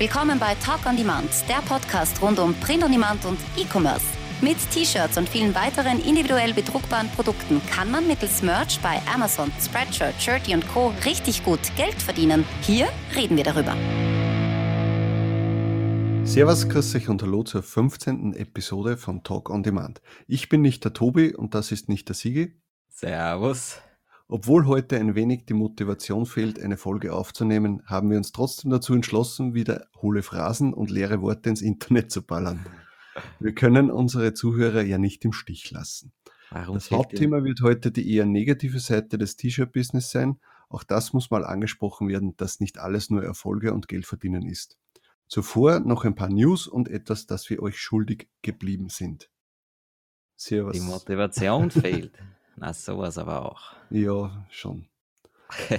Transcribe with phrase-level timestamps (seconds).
[0.00, 4.06] Willkommen bei Talk on Demand, der Podcast rund um Print on Demand und E-Commerce.
[4.40, 10.14] Mit T-Shirts und vielen weiteren individuell bedruckbaren Produkten kann man mittels Merch bei Amazon, Spreadshirt,
[10.18, 10.94] Shirty und Co.
[11.04, 12.46] richtig gut Geld verdienen.
[12.62, 13.76] Hier reden wir darüber.
[16.24, 18.32] Servus, grüß euch und hallo zur 15.
[18.32, 20.00] Episode von Talk on Demand.
[20.26, 22.58] Ich bin nicht der Tobi und das ist nicht der Sigi.
[22.88, 23.82] Servus.
[24.32, 28.94] Obwohl heute ein wenig die Motivation fehlt, eine Folge aufzunehmen, haben wir uns trotzdem dazu
[28.94, 32.64] entschlossen, wieder hohle Phrasen und leere Worte ins Internet zu ballern.
[33.40, 36.12] Wir können unsere Zuhörer ja nicht im Stich lassen.
[36.50, 37.44] Warum das Hauptthema ihr?
[37.44, 40.38] wird heute die eher negative Seite des T-Shirt-Business sein.
[40.68, 44.78] Auch das muss mal angesprochen werden, dass nicht alles nur Erfolge und Geld verdienen ist.
[45.26, 49.28] Zuvor noch ein paar News und etwas, das wir euch schuldig geblieben sind.
[50.36, 50.74] Servus.
[50.74, 52.12] Die Motivation fehlt.
[52.60, 53.72] Na, sowas aber auch.
[53.88, 54.86] Ja, schon.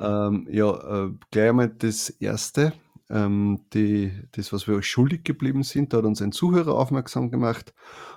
[0.00, 2.72] ähm, ja, äh, gleich einmal das Erste.
[3.10, 7.30] Ähm, die, das, was wir euch schuldig geblieben sind, da hat uns ein Zuhörer aufmerksam
[7.30, 7.74] gemacht.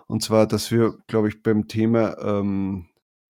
[0.07, 2.87] Und zwar, dass wir, glaube ich, beim Thema ähm,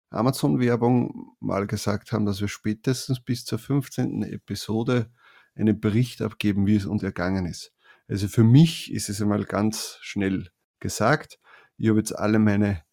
[0.09, 4.23] Amazon-Werbung mal gesagt haben, dass wir spätestens bis zur 15.
[4.23, 5.09] Episode
[5.55, 7.72] einen Bericht abgeben, wie es uns ergangen ist.
[8.09, 10.50] Also für mich ist es einmal ganz schnell
[10.81, 11.39] gesagt.
[11.78, 12.83] Ich habe jetzt alle meine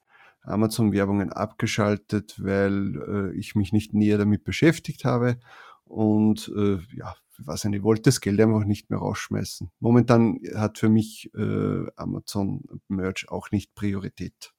[0.49, 5.39] Amazon-Werbungen abgeschaltet, weil äh, ich mich nicht näher damit beschäftigt habe.
[5.85, 9.71] Und äh, ja, was ich wollte das Geld einfach nicht mehr rausschmeißen.
[9.79, 14.53] Momentan hat für mich äh, Amazon Merch auch nicht Priorität.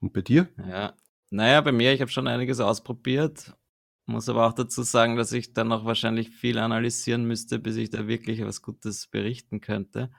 [0.00, 0.48] Und bei dir?
[0.68, 0.94] Ja,
[1.30, 3.56] naja, bei mir, ich habe schon einiges ausprobiert.
[4.06, 7.90] Muss aber auch dazu sagen, dass ich dann noch wahrscheinlich viel analysieren müsste, bis ich
[7.90, 10.12] da wirklich was Gutes berichten könnte.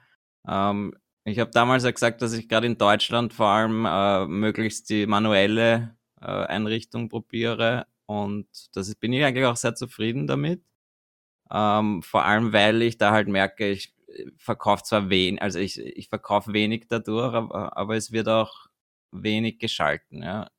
[0.46, 0.94] Ähm,
[1.28, 5.06] ich habe damals ja gesagt, dass ich gerade in Deutschland vor allem äh, möglichst die
[5.06, 10.62] manuelle äh, Einrichtung probiere und das bin ich eigentlich auch sehr zufrieden damit.
[11.50, 13.94] Ähm, vor allem, weil ich da halt merke, ich
[14.36, 18.66] verkaufe zwar wenig, also ich, ich verkaufe wenig dadurch, aber, aber es wird auch
[19.12, 20.22] wenig geschalten.
[20.22, 20.50] Ja.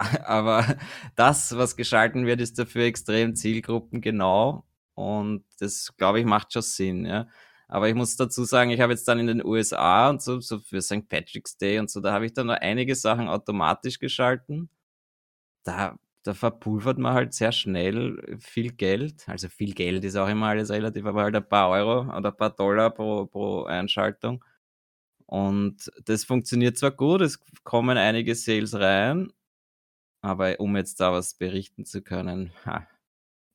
[0.24, 0.78] aber
[1.16, 4.64] das, was geschalten wird, ist dafür extrem zielgruppengenau
[4.94, 7.06] und das, glaube ich, macht schon Sinn.
[7.06, 7.28] Ja.
[7.68, 10.58] Aber ich muss dazu sagen, ich habe jetzt dann in den USA und so, so
[10.58, 11.08] für St.
[11.08, 14.70] Patrick's Day und so, da habe ich dann noch einige Sachen automatisch geschalten.
[15.64, 19.28] Da, da verpulvert man halt sehr schnell viel Geld.
[19.28, 22.36] Also viel Geld ist auch immer alles relativ, aber halt ein paar Euro oder ein
[22.36, 24.44] paar Dollar pro, pro Einschaltung.
[25.26, 29.30] Und das funktioniert zwar gut, es kommen einige Sales rein,
[30.22, 32.88] aber um jetzt da was berichten zu können, ha,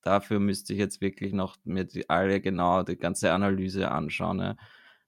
[0.03, 4.39] dafür müsste ich jetzt wirklich noch mir die, alle genau die ganze Analyse anschauen.
[4.39, 4.55] Ja.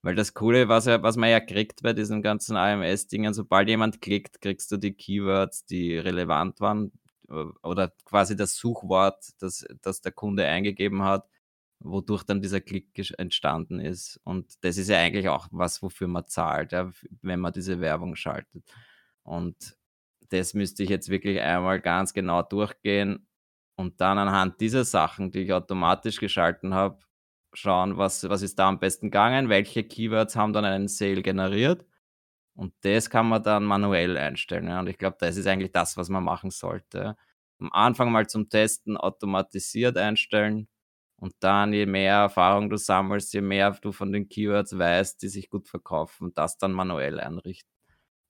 [0.01, 4.41] Weil das Coole, was, was man ja kriegt bei diesen ganzen AMS-Dingen, sobald jemand klickt,
[4.41, 6.91] kriegst du die Keywords, die relevant waren
[7.29, 11.27] äh, oder quasi das Suchwort, das, das der Kunde eingegeben hat,
[11.79, 14.19] wodurch dann dieser Klick entstanden ist.
[14.23, 16.91] Und das ist ja eigentlich auch was, wofür man zahlt, ja,
[17.21, 18.63] wenn man diese Werbung schaltet.
[19.23, 19.77] Und
[20.29, 23.27] das müsste ich jetzt wirklich einmal ganz genau durchgehen
[23.75, 26.99] und dann anhand dieser Sachen, die ich automatisch geschalten habe,
[27.53, 31.85] schauen, was, was ist da am besten gegangen, welche Keywords haben dann einen Sale generiert.
[32.55, 34.67] Und das kann man dann manuell einstellen.
[34.67, 34.79] Ja.
[34.79, 37.17] Und ich glaube, das ist eigentlich das, was man machen sollte.
[37.59, 40.67] Am Anfang mal zum Testen automatisiert einstellen
[41.17, 45.29] und dann, je mehr Erfahrung du sammelst, je mehr du von den Keywords weißt, die
[45.29, 47.74] sich gut verkaufen, das dann manuell einrichten.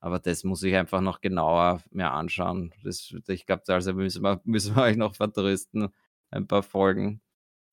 [0.05, 2.71] Aber das muss ich einfach noch genauer mir anschauen.
[2.83, 5.89] Das, ich glaube, also müssen wir, müssen wir euch noch vertrösten,
[6.29, 7.21] ein paar Folgen.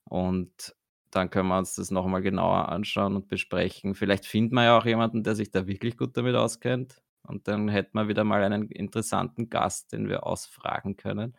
[0.04, 0.75] Und
[1.10, 3.94] dann können wir uns das nochmal genauer anschauen und besprechen.
[3.94, 7.03] Vielleicht finden wir ja auch jemanden, der sich da wirklich gut damit auskennt.
[7.22, 11.37] Und dann hätten wir wieder mal einen interessanten Gast, den wir ausfragen können.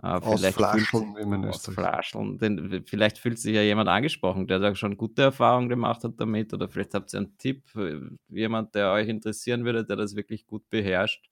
[0.00, 2.38] Äh, Ausflascheln, wie man Ausflascheln.
[2.38, 6.54] Denn vielleicht fühlt sich ja jemand angesprochen, der da schon gute Erfahrungen gemacht hat damit.
[6.54, 7.98] Oder vielleicht habt ihr einen Tipp, äh,
[8.28, 11.28] jemand, der euch interessieren würde, der das wirklich gut beherrscht.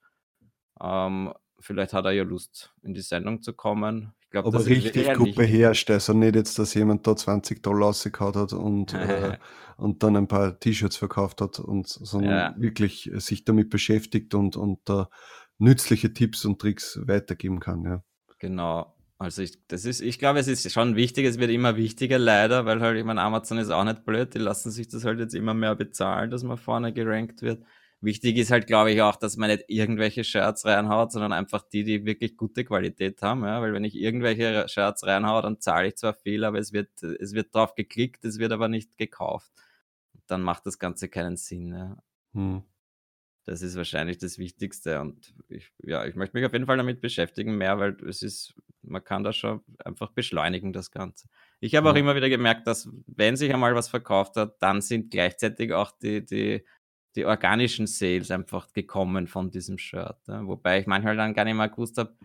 [0.80, 4.12] Ähm, vielleicht hat er ja Lust, in die Sendung zu kommen.
[4.20, 5.88] Ich glaub, Aber richtig gut beherrscht.
[5.90, 9.38] Also nicht jetzt, dass jemand da 20 Dollar rausgehauen hat und, äh,
[9.76, 12.54] und dann ein paar T-Shirts verkauft hat, und, sondern ja.
[12.58, 15.04] wirklich sich damit beschäftigt und, und uh,
[15.58, 17.84] nützliche Tipps und Tricks weitergeben kann.
[17.84, 18.02] Ja.
[18.38, 18.92] Genau.
[19.18, 22.66] Also ich, das ist, ich glaube, es ist schon wichtig, es wird immer wichtiger, leider,
[22.66, 25.34] weil halt, ich meine, Amazon ist auch nicht blöd, die lassen sich das halt jetzt
[25.34, 27.64] immer mehr bezahlen, dass man vorne gerankt wird.
[28.02, 31.82] Wichtig ist halt, glaube ich, auch, dass man nicht irgendwelche Shirts reinhaut, sondern einfach die,
[31.82, 35.96] die wirklich gute Qualität haben, ja, weil wenn ich irgendwelche Shirts reinhaue, dann zahle ich
[35.96, 39.50] zwar viel, aber es wird, es wird drauf geklickt, es wird aber nicht gekauft.
[40.26, 41.96] Dann macht das Ganze keinen Sinn, ja.
[42.34, 42.62] Hm.
[43.46, 45.00] Das ist wahrscheinlich das Wichtigste.
[45.00, 48.54] Und ich, ja, ich möchte mich auf jeden Fall damit beschäftigen mehr, weil es ist,
[48.82, 51.28] man kann das schon einfach beschleunigen, das Ganze.
[51.60, 55.12] Ich habe auch immer wieder gemerkt, dass wenn sich einmal was verkauft hat, dann sind
[55.12, 56.64] gleichzeitig auch die, die,
[57.14, 60.18] die organischen Sales einfach gekommen von diesem Shirt.
[60.26, 60.44] Ja.
[60.44, 62.16] Wobei ich manchmal dann gar nicht mehr gewusst habe,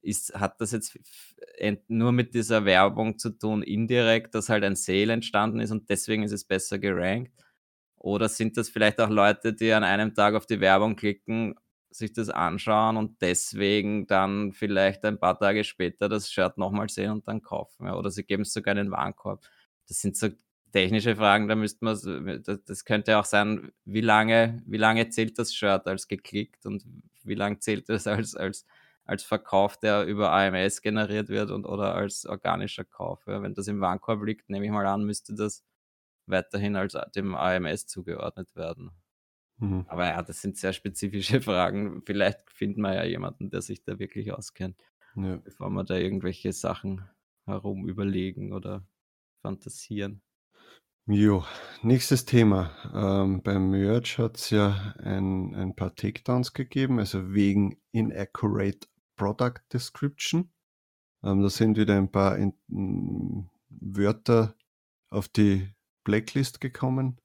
[0.00, 0.98] ist, hat das jetzt
[1.88, 6.22] nur mit dieser Werbung zu tun, indirekt, dass halt ein Sale entstanden ist und deswegen
[6.22, 7.32] ist es besser gerankt?
[8.08, 11.54] Oder sind das vielleicht auch Leute, die an einem Tag auf die Werbung klicken,
[11.90, 17.10] sich das anschauen und deswegen dann vielleicht ein paar Tage später das Shirt nochmal sehen
[17.10, 17.86] und dann kaufen?
[17.86, 17.96] Ja?
[17.96, 19.44] Oder sie geben es sogar in den Warenkorb.
[19.88, 20.28] Das sind so
[20.72, 25.38] technische Fragen, da müsste man, das, das könnte auch sein, wie lange, wie lange zählt
[25.38, 26.84] das Shirt als geklickt und
[27.24, 28.66] wie lange zählt es als, als,
[29.04, 33.26] als Verkauf, der über AMS generiert wird und oder als organischer Kauf.
[33.26, 33.42] Ja?
[33.42, 35.62] Wenn das im Warenkorb liegt, nehme ich mal an, müsste das
[36.28, 38.90] weiterhin als dem AMS zugeordnet werden.
[39.58, 39.84] Mhm.
[39.88, 42.02] Aber ja, das sind sehr spezifische Fragen.
[42.06, 44.80] Vielleicht finden wir ja jemanden, der sich da wirklich auskennt,
[45.16, 45.36] Ja.
[45.36, 47.08] bevor wir da irgendwelche Sachen
[47.46, 48.86] herum überlegen oder
[49.42, 50.22] fantasieren.
[51.10, 51.42] Jo,
[51.82, 52.70] nächstes Thema.
[52.94, 59.54] Ähm, beim Merch hat es ja ein, ein paar Takedowns gegeben, also wegen inaccurate Product
[59.72, 60.50] Description.
[61.24, 62.52] Ähm, da sind wieder ein paar in,
[63.70, 64.54] Wörter
[65.08, 65.68] auf die
[66.08, 67.20] Blacklist gekommen.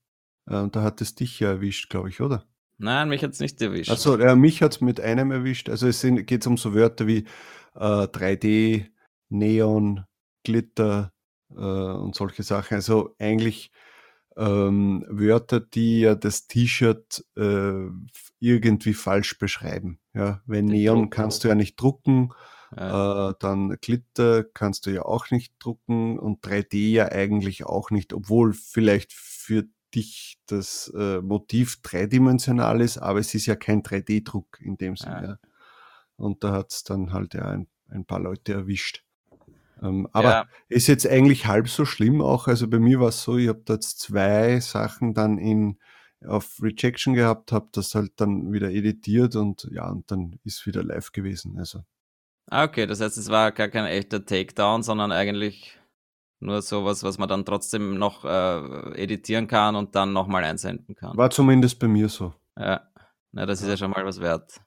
[0.49, 2.45] Ähm, da hat es dich ja erwischt, glaube ich, oder?
[2.77, 3.89] Nein, mich hat es nicht erwischt.
[3.89, 5.69] Also ja, mich hat es mit einem erwischt.
[5.69, 7.19] Also es geht um so Wörter wie
[7.75, 8.87] äh, 3D,
[9.29, 10.03] Neon,
[10.43, 11.13] Glitter
[11.51, 12.75] äh, und solche Sachen.
[12.75, 13.71] Also eigentlich
[14.35, 17.87] ähm, Wörter, die ja das T-Shirt äh,
[18.39, 19.99] irgendwie falsch beschreiben.
[20.13, 21.11] Ja, wenn Den Neon Druck.
[21.11, 22.33] kannst du ja nicht drucken,
[22.77, 23.29] Ja.
[23.29, 28.13] äh, dann Glitter kannst du ja auch nicht drucken und 3D ja eigentlich auch nicht,
[28.13, 34.59] obwohl vielleicht für dich das äh, Motiv dreidimensional ist, aber es ist ja kein 3D-Druck
[34.61, 35.39] in dem Sinne.
[35.41, 35.49] Ja.
[36.15, 39.03] Und da hat es dann halt ja ein, ein paar Leute erwischt.
[39.81, 42.47] Ähm, aber ja, ist jetzt eigentlich halb so schlimm auch.
[42.47, 45.79] Also bei mir war es so, ich habe da jetzt zwei Sachen dann in
[46.25, 50.83] auf Rejection gehabt, habe das halt dann wieder editiert und ja, und dann ist wieder
[50.83, 51.59] live gewesen.
[51.59, 51.83] Also
[52.49, 55.79] Ah, okay, das heißt, es war gar kein echter Takedown, sondern eigentlich
[56.39, 61.17] nur sowas, was man dann trotzdem noch äh, editieren kann und dann nochmal einsenden kann.
[61.17, 62.33] war zumindest bei mir so.
[62.57, 62.87] Ja,
[63.31, 64.61] na, das ist ja schon mal was wert.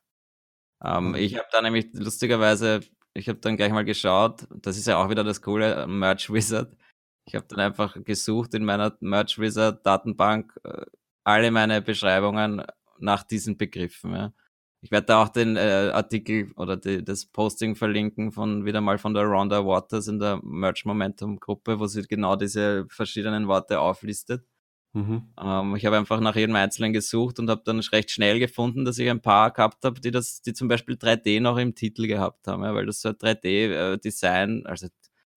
[0.82, 2.80] Ähm, ich habe da nämlich lustigerweise,
[3.14, 6.32] ich habe dann gleich mal geschaut, das ist ja auch wieder das coole äh, Merch
[6.32, 6.74] Wizard.
[7.26, 10.86] Ich habe dann einfach gesucht in meiner Merch Wizard Datenbank äh,
[11.24, 12.62] alle meine Beschreibungen
[12.98, 14.14] nach diesen Begriffen.
[14.14, 14.32] Ja.
[14.82, 18.98] Ich werde da auch den äh, Artikel oder die, das Posting verlinken von wieder mal
[18.98, 23.80] von der Rhonda Waters in der Merch Momentum Gruppe, wo sie genau diese verschiedenen Worte
[23.80, 24.44] auflistet.
[24.92, 25.28] Mhm.
[25.40, 28.98] Ähm, ich habe einfach nach jedem Einzelnen gesucht und habe dann recht schnell gefunden, dass
[28.98, 32.46] ich ein paar gehabt habe, die das, die zum Beispiel 3D noch im Titel gehabt
[32.48, 34.88] haben, ja, weil das so ein 3D-Design, also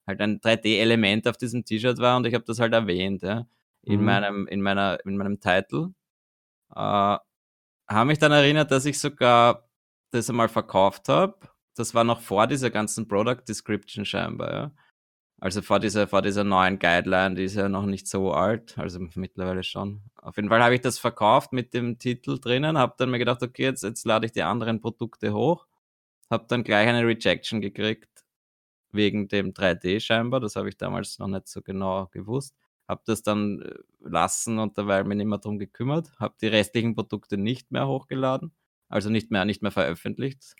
[0.07, 3.47] halt ein 3D-Element auf diesem T-Shirt war und ich habe das halt erwähnt, ja,
[3.83, 4.05] in Mhm.
[4.05, 5.89] meinem, in meiner, in meinem Titel.
[6.75, 7.17] Äh,
[7.89, 9.69] habe mich dann erinnert, dass ich sogar
[10.11, 11.37] das einmal verkauft habe.
[11.75, 14.71] Das war noch vor dieser ganzen Product Description scheinbar, ja.
[15.41, 18.99] Also vor dieser, vor dieser neuen Guideline, die ist ja noch nicht so alt, also
[19.15, 20.01] mittlerweile schon.
[20.17, 23.41] Auf jeden Fall habe ich das verkauft mit dem Titel drinnen, habe dann mir gedacht,
[23.41, 25.65] okay, jetzt, jetzt lade ich die anderen Produkte hoch,
[26.29, 28.25] habe dann gleich eine Rejection gekriegt
[28.91, 32.55] wegen dem 3D scheinbar, das habe ich damals noch nicht so genau gewusst.
[32.89, 36.95] Habe das dann äh, lassen und dabei mich nicht mehr drum gekümmert, habe die restlichen
[36.95, 38.53] Produkte nicht mehr hochgeladen,
[38.89, 40.55] also nicht mehr, nicht mehr veröffentlicht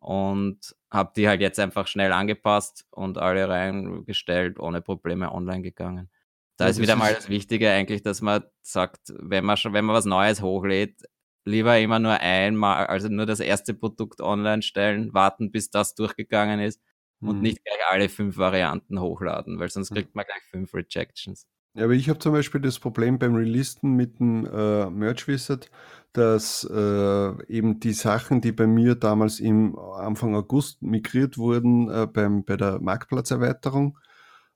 [0.00, 6.10] und habe die halt jetzt einfach schnell angepasst und alle reingestellt, ohne Probleme online gegangen.
[6.56, 9.84] Da Ja, ist wieder mal das Wichtige eigentlich, dass man sagt, wenn man schon, wenn
[9.84, 11.02] man was Neues hochlädt,
[11.44, 16.60] lieber immer nur einmal, also nur das erste Produkt online stellen, warten, bis das durchgegangen
[16.60, 16.80] ist
[17.20, 17.42] und Mhm.
[17.42, 21.46] nicht gleich alle fünf Varianten hochladen, weil sonst kriegt man gleich fünf Rejections.
[21.74, 25.70] Ja, aber ich habe zum Beispiel das Problem beim Relisten mit dem äh, Merch Wizard,
[26.12, 32.08] dass äh, eben die Sachen, die bei mir damals im Anfang August migriert wurden äh,
[32.12, 33.96] beim, bei der Marktplatzerweiterung,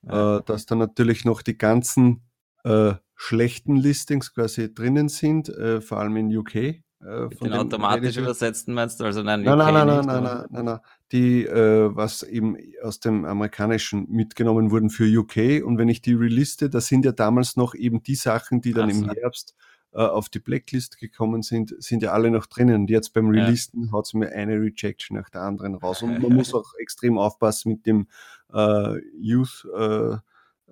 [0.03, 0.39] Ja.
[0.39, 2.23] äh, dass da natürlich noch die ganzen
[2.65, 6.55] äh, schlechten Listings quasi drinnen sind, äh, vor allem in UK.
[6.57, 9.05] Äh, Mit den automatisch übersetzten meinst du?
[9.05, 10.79] Also nein, Nein, UK nein, nein, nein, nein, nein, nein, nein.
[11.15, 15.65] Die, äh, was eben aus dem amerikanischen mitgenommen wurden für UK.
[15.65, 18.91] Und wenn ich die reliste, da sind ja damals noch eben die Sachen, die dann
[18.91, 19.11] Ach im.
[19.11, 19.55] Herbst
[19.93, 22.83] äh, auf die Blacklist gekommen sind, sind ja alle noch drinnen.
[22.83, 23.45] Und jetzt beim Ja.
[23.45, 26.03] Relisten haut es mir eine Rejection nach der anderen raus.
[26.03, 28.09] Und man muss auch extrem aufpassen mit dem
[28.53, 30.17] äh, Youth, äh,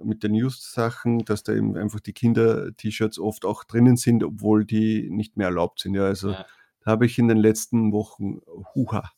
[0.03, 5.09] mit den Youth-Sachen, dass da eben einfach die Kinder-T-Shirts oft auch drinnen sind, obwohl die
[5.09, 5.95] nicht mehr erlaubt sind.
[5.95, 6.45] Ja, also Ja.
[6.85, 8.41] Da habe ich in den letzten Wochen,
[8.75, 9.09] huha,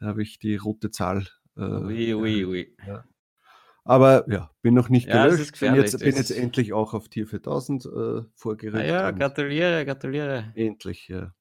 [0.00, 1.26] da habe ich die rote Zahl.
[1.56, 2.76] Äh, ui, ui, ui.
[2.86, 3.04] Ja.
[3.84, 5.60] Aber ja, bin noch nicht ja, gelöscht.
[5.60, 8.82] Bin jetzt, bin jetzt endlich auch auf Tier 4000 äh, vorgerückt.
[8.82, 10.52] Ah ja, gratuliere, gratuliere.
[10.54, 11.34] Endlich, ja.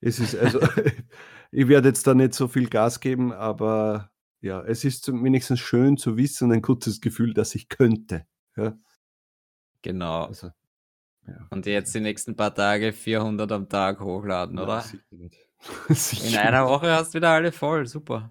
[0.00, 0.60] Es ist also,
[1.52, 5.96] ich werde jetzt da nicht so viel Gas geben, aber ja, es ist wenigstens schön
[5.96, 8.26] zu wissen und ein gutes Gefühl, dass ich könnte.
[8.56, 8.76] Ja.
[9.82, 10.24] Genau.
[10.24, 10.50] Also,
[11.26, 11.46] ja.
[11.50, 14.80] Und jetzt die nächsten paar Tage 400 am Tag hochladen, Nein, oder?
[14.80, 15.36] Sicher nicht.
[15.88, 18.30] In einer Woche hast du wieder alle voll, super.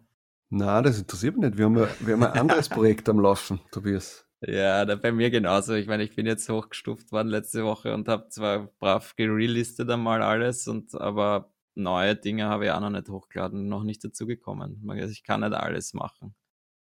[0.49, 1.57] Na, das interessiert mich nicht.
[1.57, 4.25] Wir haben, ja, wir haben ein anderes Projekt am Laufen, Tobias.
[4.41, 5.73] Ja, da bei mir genauso.
[5.75, 10.21] Ich meine, ich bin jetzt hochgestuft worden letzte Woche und habe zwar brav gerelistet einmal
[10.21, 14.89] alles, und aber neue Dinge habe ich auch noch nicht hochgeladen, noch nicht dazu gekommen.
[15.09, 16.35] Ich kann nicht alles machen.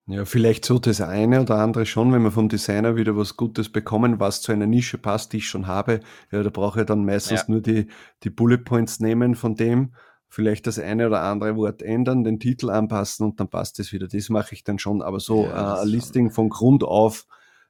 [0.07, 3.73] Ja, vielleicht so das eine oder andere schon, wenn wir vom Designer wieder was Gutes
[3.73, 6.01] bekommen, was zu einer Nische passt, die ich schon habe.
[6.31, 7.47] Ja, da brauche ich dann meistens ja.
[7.49, 7.87] nur die,
[8.23, 9.95] die Bullet Points nehmen von dem,
[10.35, 14.09] vielleicht das eine oder andere Wort ändern, den Titel anpassen und dann passt es wieder.
[14.09, 15.01] Das mache ich dann schon.
[15.01, 17.27] Aber so ja, äh, ein Listing von Grund auf,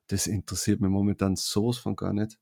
[0.06, 2.38] das interessiert mich momentan sowas von gar nicht.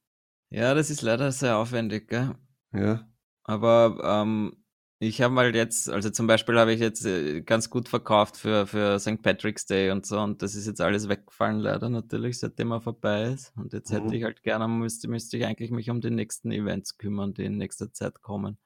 [0.51, 2.35] Ja, das ist leider sehr aufwendig, gell?
[2.73, 3.09] Ja.
[3.43, 4.65] Aber ähm,
[5.01, 8.67] ich habe mal jetzt, also zum Beispiel habe ich jetzt äh, ganz gut verkauft für,
[8.67, 9.23] für St.
[9.23, 13.25] Patrick's Day und so und das ist jetzt alles weggefallen leider natürlich, seitdem er vorbei
[13.25, 13.53] ist.
[13.57, 13.97] Und jetzt mhm.
[13.97, 17.45] hätte ich halt gerne, müsste, müsste ich eigentlich mich um die nächsten Events kümmern, die
[17.45, 18.59] in nächster Zeit kommen.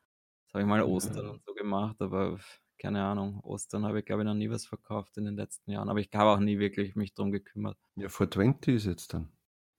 [0.56, 1.30] Habe ich mal Ostern ja.
[1.32, 2.38] und so gemacht, aber
[2.78, 3.40] keine Ahnung.
[3.40, 6.08] Ostern habe ich glaube ich noch nie was verkauft in den letzten Jahren, aber ich
[6.14, 7.76] habe auch nie wirklich mich drum gekümmert.
[7.96, 9.30] Ja, vor 20 ist jetzt dann,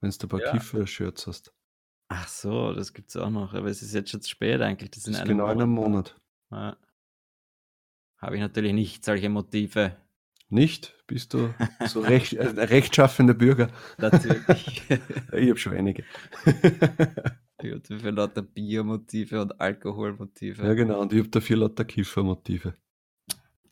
[0.01, 0.51] wenn du ein paar ja.
[0.51, 1.51] Kiefer-Shirts hast.
[2.10, 4.91] Ach so, das gibt es auch noch, aber es ist jetzt schon zu spät eigentlich.
[4.91, 6.15] Das, das ist genau in einem Monat.
[6.51, 6.77] Ja.
[8.19, 9.98] Habe ich natürlich nicht solche Motive.
[10.50, 10.93] Nicht?
[11.07, 11.55] Bist du
[11.88, 13.72] so recht, äh, rechtschaffender Bürger?
[13.98, 14.84] Natürlich.
[15.31, 16.03] ich habe schon einige.
[17.61, 20.63] ich habe dafür lauter Biermotive und Alkoholmotive.
[20.63, 21.01] Ja, genau.
[21.01, 22.75] Und ich habe dafür lauter Kiffermotive.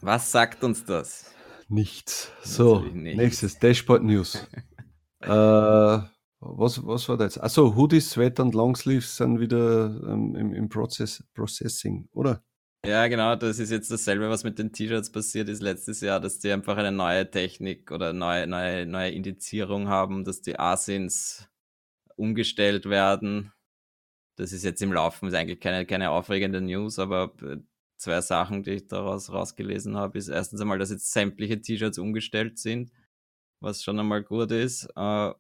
[0.02, 1.34] Was sagt uns das?
[1.68, 2.32] Nichts.
[2.44, 3.18] So, nichts.
[3.18, 4.48] nächstes Dashboard News.
[5.22, 7.42] äh, was, was war da jetzt?
[7.42, 12.44] Achso, Hoodies, Sweater und Longsleeves sind wieder ähm, im, im Process, Processing, oder?
[12.86, 16.38] Ja, genau, das ist jetzt dasselbe, was mit den T-Shirts passiert ist letztes Jahr, dass
[16.38, 21.50] die einfach eine neue Technik oder neue, neue, neue Indizierung haben, dass die Asins
[22.16, 23.52] umgestellt werden.
[24.36, 27.58] Das ist jetzt im Laufen, ist eigentlich keine, keine aufregende News, aber äh,
[27.98, 32.60] zwei Sachen, die ich daraus rausgelesen habe, ist erstens einmal, dass jetzt sämtliche T-Shirts umgestellt
[32.60, 32.92] sind,
[33.62, 34.90] was schon einmal gut ist.
[34.96, 35.32] Äh,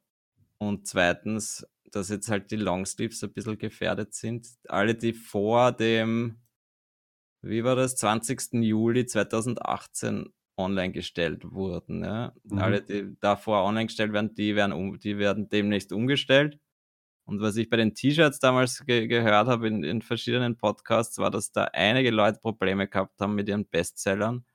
[0.58, 4.48] und zweitens, dass jetzt halt die Longsleeves ein bisschen gefährdet sind.
[4.68, 6.38] Alle, die vor dem
[7.46, 8.54] wie war das, 20.
[8.64, 12.04] Juli 2018 online gestellt wurden.
[12.04, 12.34] Ja?
[12.44, 12.58] Mhm.
[12.58, 16.60] Alle, die davor online gestellt werden, die werden, um, die werden demnächst umgestellt.
[17.26, 21.32] Und was ich bei den T-Shirts damals ge gehört habe in, in, verschiedenen Podcasts, war,
[21.32, 24.46] dass da einige Leute Probleme gehabt haben mit ihren Bestsellern,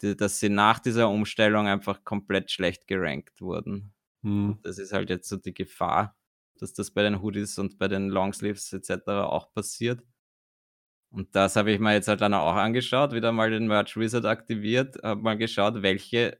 [0.00, 3.92] die, dass sie nach dieser Umstellung einfach komplett schlecht gerankt wurden.
[4.22, 4.58] Mhm.
[4.62, 6.16] Das ist halt jetzt so die Gefahr,
[6.58, 9.08] dass das bei den Hoodies und bei den Longsleeves etc.
[9.08, 10.02] auch passiert.
[11.12, 14.26] Und das habe ich mir jetzt halt dann auch angeschaut, wieder mal den Merch Wizard
[14.26, 16.38] aktiviert, habe mal geschaut, welche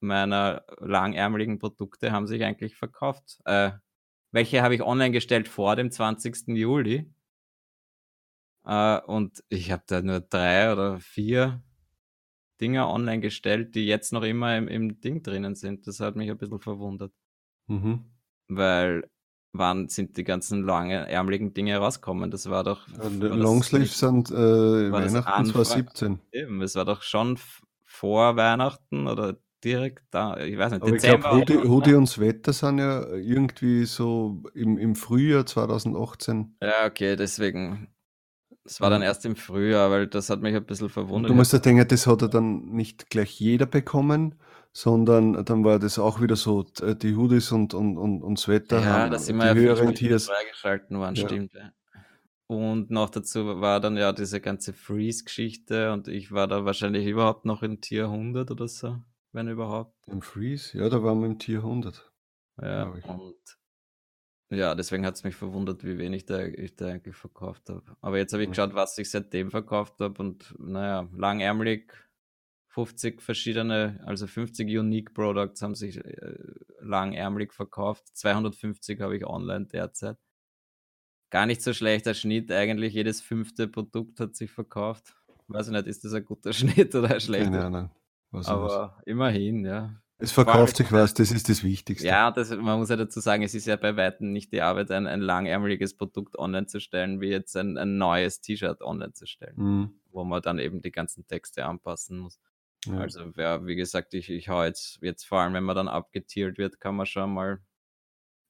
[0.00, 3.40] meiner langärmeligen Produkte haben sich eigentlich verkauft.
[3.44, 3.72] Äh,
[4.32, 6.48] welche habe ich online gestellt vor dem 20.
[6.48, 7.12] Juli?
[8.64, 11.62] Äh, und ich habe da nur drei oder vier
[12.60, 15.86] Dinger online gestellt, die jetzt noch immer im, im Ding drinnen sind.
[15.86, 17.12] Das hat mich ein bisschen verwundert.
[17.66, 18.04] Mhm.
[18.48, 19.10] Weil
[19.52, 22.30] wann sind die ganzen langen, ärmeligen Dinge rausgekommen?
[22.30, 22.88] Das war doch.
[22.88, 24.34] Ja, Longsleeves sind äh,
[24.92, 26.20] Weihnachten 2017.
[26.32, 27.38] Eben, es war doch schon
[27.84, 31.38] vor Weihnachten oder direkt da, ich weiß nicht, Aber Dezember.
[31.38, 36.56] Ich glaube, Hoodie, Hoodie und Sweater sind ja irgendwie so im, im Frühjahr 2018.
[36.62, 37.88] Ja, okay, deswegen.
[38.64, 41.30] Es war dann erst im Frühjahr, weil das hat mich ein bisschen verwundert.
[41.30, 44.36] Du musst ja denken, das hat er dann nicht gleich jeder bekommen,
[44.72, 48.80] sondern dann war das auch wieder so, äh, die Hoodies und, und, und, und Sweater
[48.80, 51.26] ja, haben das die ja höheren Tiers freigeschalten waren, ja.
[51.26, 51.54] stimmt.
[51.54, 51.72] Ja.
[52.46, 57.44] Und noch dazu war dann ja diese ganze Freeze-Geschichte und ich war da wahrscheinlich überhaupt
[57.44, 58.98] noch in Tier 100 oder so,
[59.32, 60.06] wenn überhaupt.
[60.08, 60.78] Im Freeze?
[60.78, 62.12] Ja, da waren wir im Tier 100.
[62.60, 63.58] Ja, und
[64.50, 67.96] ja, deswegen hat es mich verwundert, wie wenig da, ich da eigentlich verkauft habe.
[68.02, 71.94] Aber jetzt habe ich geschaut, was ich seitdem verkauft habe und naja, langärmelig
[72.68, 76.36] 50 verschiedene, also 50 Unique Products haben sich äh,
[76.80, 78.14] langärmlich verkauft.
[78.14, 80.18] 250 habe ich online derzeit.
[81.30, 82.92] Gar nicht so schlechter Schnitt eigentlich.
[82.92, 85.14] Jedes fünfte Produkt hat sich verkauft.
[85.48, 87.50] Weiß ich nicht, ist das ein guter Schnitt oder ein schlechter?
[87.50, 87.90] Keine Ahnung.
[88.32, 89.06] Was Aber was.
[89.06, 89.94] immerhin, ja.
[90.18, 92.06] Es verkauft sich was, das ist das Wichtigste.
[92.06, 94.90] Ja, das, man muss ja dazu sagen, es ist ja bei Weitem nicht die Arbeit,
[94.92, 99.26] ein, ein langärmeliges Produkt online zu stellen, wie jetzt ein, ein neues T-Shirt online zu
[99.26, 100.00] stellen, mhm.
[100.10, 102.38] wo man dann eben die ganzen Texte anpassen muss.
[102.86, 102.98] Ja.
[102.98, 106.56] Also, ja, wie gesagt, ich, ich hau jetzt, jetzt vor allem, wenn man dann abgetiert
[106.56, 107.60] wird, kann man schon mal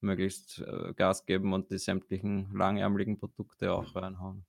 [0.01, 4.45] möglichst äh, Gas geben und die sämtlichen langärmeligen Produkte auch reinhauen.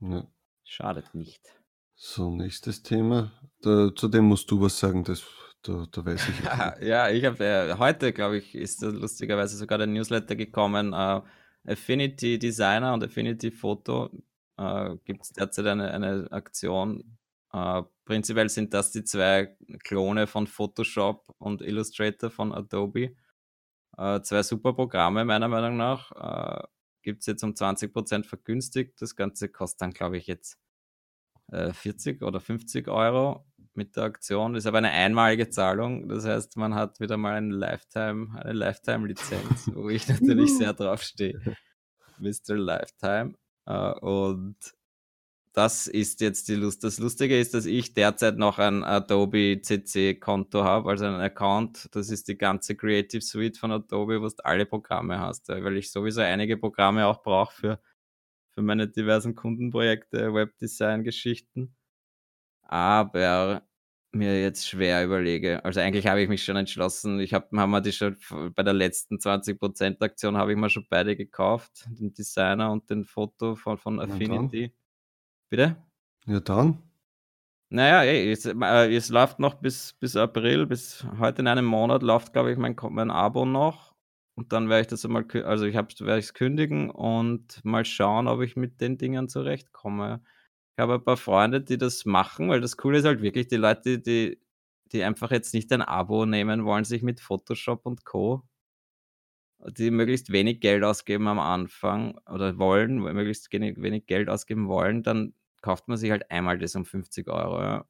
[0.00, 0.26] Ja.
[0.64, 1.61] Schadet nicht.
[1.94, 3.32] So, nächstes Thema.
[3.60, 5.22] Da, zu dem musst du was sagen, das
[5.62, 6.40] da, da weiß ich.
[6.88, 10.92] ja, ich habe äh, heute, glaube ich, ist lustigerweise sogar der Newsletter gekommen.
[10.92, 11.20] Äh,
[11.64, 14.10] Affinity Designer und Affinity Photo
[14.56, 17.16] äh, gibt es derzeit eine, eine Aktion.
[17.52, 23.14] Äh, prinzipiell sind das die zwei Klone von Photoshop und Illustrator von Adobe.
[23.96, 26.10] Äh, zwei super Programme, meiner Meinung nach.
[26.12, 26.66] Äh,
[27.02, 29.00] gibt es jetzt um 20% vergünstigt.
[29.00, 30.58] Das Ganze kostet dann, glaube ich, jetzt
[31.50, 33.44] 40 oder 50 Euro
[33.74, 34.54] mit der Aktion.
[34.54, 36.08] Das ist aber eine einmalige Zahlung.
[36.08, 41.02] Das heißt, man hat wieder mal eine Lifetime, eine Lifetime-Lizenz, wo ich natürlich sehr drauf
[41.02, 41.40] stehe.
[42.18, 42.56] Mr.
[42.56, 43.34] Lifetime.
[43.68, 44.56] Uh, und
[45.52, 46.82] das ist jetzt die Lust.
[46.82, 51.88] Das Lustige ist, dass ich derzeit noch ein Adobe CC-Konto habe, also einen Account.
[51.92, 55.92] Das ist die ganze Creative Suite von Adobe, wo du alle Programme hast, weil ich
[55.92, 57.80] sowieso einige Programme auch brauche für,
[58.54, 61.74] für meine diversen Kundenprojekte, Webdesign-Geschichten
[62.72, 63.62] aber
[64.12, 65.62] mir jetzt schwer überlege.
[65.62, 67.20] Also eigentlich habe ich mich schon entschlossen.
[67.20, 68.16] Ich habe haben wir die schon
[68.54, 73.04] bei der letzten 20% Aktion habe ich mir schon beide gekauft, den Designer und den
[73.04, 74.72] Foto von, von Affinity.
[75.50, 75.76] Bitte?
[76.26, 76.82] Ja dann.
[77.68, 82.02] Naja, ey, es, äh, es läuft noch bis, bis April, bis heute in einem Monat
[82.02, 83.91] läuft, glaube ich, mein, mein Abo noch.
[84.34, 88.40] Und dann werde ich das einmal, also ich werde es kündigen und mal schauen, ob
[88.42, 90.22] ich mit den Dingen zurechtkomme.
[90.76, 93.56] Ich habe ein paar Freunde, die das machen, weil das Coole ist halt wirklich, die
[93.56, 94.40] Leute, die,
[94.92, 98.42] die einfach jetzt nicht ein Abo nehmen wollen, sich mit Photoshop und Co.,
[99.76, 105.34] die möglichst wenig Geld ausgeben am Anfang oder wollen, möglichst wenig Geld ausgeben wollen, dann
[105.62, 107.84] kauft man sich halt einmal das um 50 Euro.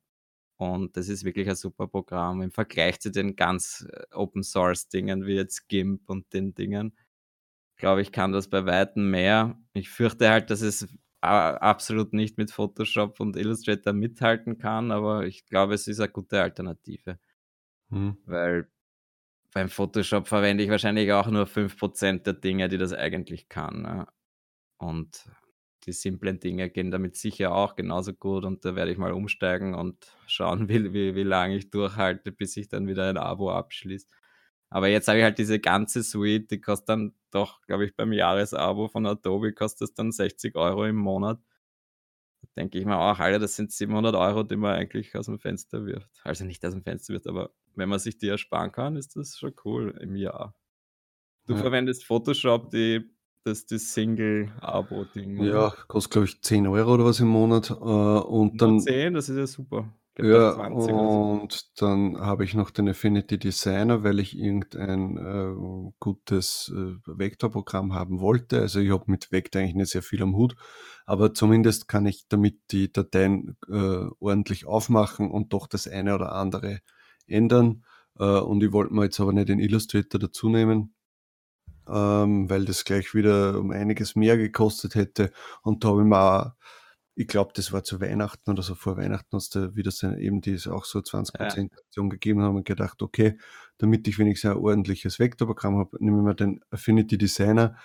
[0.63, 4.89] Und das ist wirklich ein super Programm im Vergleich zu den ganz äh, Open Source
[4.89, 6.97] Dingen wie jetzt GIMP und den Dingen.
[7.77, 9.59] Glaube ich, kann das bei Weitem mehr.
[9.73, 10.87] Ich fürchte halt, dass es
[11.21, 16.41] absolut nicht mit Photoshop und Illustrator mithalten kann, aber ich glaube, es ist eine gute
[16.41, 17.19] Alternative.
[17.91, 18.19] Hm.
[18.27, 18.69] Weil
[19.53, 23.83] beim Photoshop verwende ich wahrscheinlich auch nur 5% der Dinge, die das eigentlich kann.
[23.83, 24.07] Ne?
[24.79, 25.29] Und
[25.87, 29.75] die simplen Dinge gehen damit sicher auch genauso gut und da werde ich mal umsteigen
[29.75, 34.07] und schauen, wie, wie, wie lange ich durchhalte, bis ich dann wieder ein Abo abschließe.
[34.71, 38.13] Aber jetzt habe ich halt diese ganze Suite, die kostet dann doch, glaube ich, beim
[38.13, 41.39] Jahresabo von Adobe kostet es dann 60 Euro im Monat.
[42.41, 45.39] Da denke ich mir auch, Alter, das sind 700 Euro, die man eigentlich aus dem
[45.39, 46.09] Fenster wirft.
[46.25, 49.37] Also nicht aus dem Fenster wirft, aber wenn man sich die ersparen kann, ist das
[49.37, 50.55] schon cool im Jahr.
[51.47, 51.61] Du ja.
[51.61, 53.12] verwendest Photoshop, die,
[53.45, 55.43] das, das Single-Abo-Ding.
[55.43, 57.71] Ja, kostet, glaube ich, 10 Euro oder was im Monat.
[57.71, 59.93] Äh, und dann, 10, das ist ja super.
[60.19, 61.87] Ja, 20 und so.
[61.87, 68.21] dann habe ich noch den Affinity Designer, weil ich irgendein äh, gutes äh, Vektorprogramm haben
[68.21, 68.61] wollte.
[68.61, 70.55] Also ich habe mit Vektor eigentlich nicht sehr viel am Hut,
[71.07, 76.33] aber zumindest kann ich damit die Dateien äh, ordentlich aufmachen und doch das eine oder
[76.33, 76.81] andere
[77.27, 77.85] ändern.
[78.19, 80.95] Äh, und ich wollte mir jetzt aber nicht den Illustrator dazu nehmen,
[81.89, 85.31] ähm, weil das gleich wieder um einiges mehr gekostet hätte.
[85.63, 86.53] Und da habe ich mir auch
[87.15, 90.41] ich glaube, das war zu Weihnachten oder so vor Weihnachten, hast du wieder so, eben
[90.41, 91.65] die auch so 20% ja.
[91.65, 93.39] Aktion gegeben haben und gedacht, okay,
[93.79, 97.77] damit ich wenigstens ein ordentliches Vektorprogramm habe, nehme ich mir den Affinity Designer.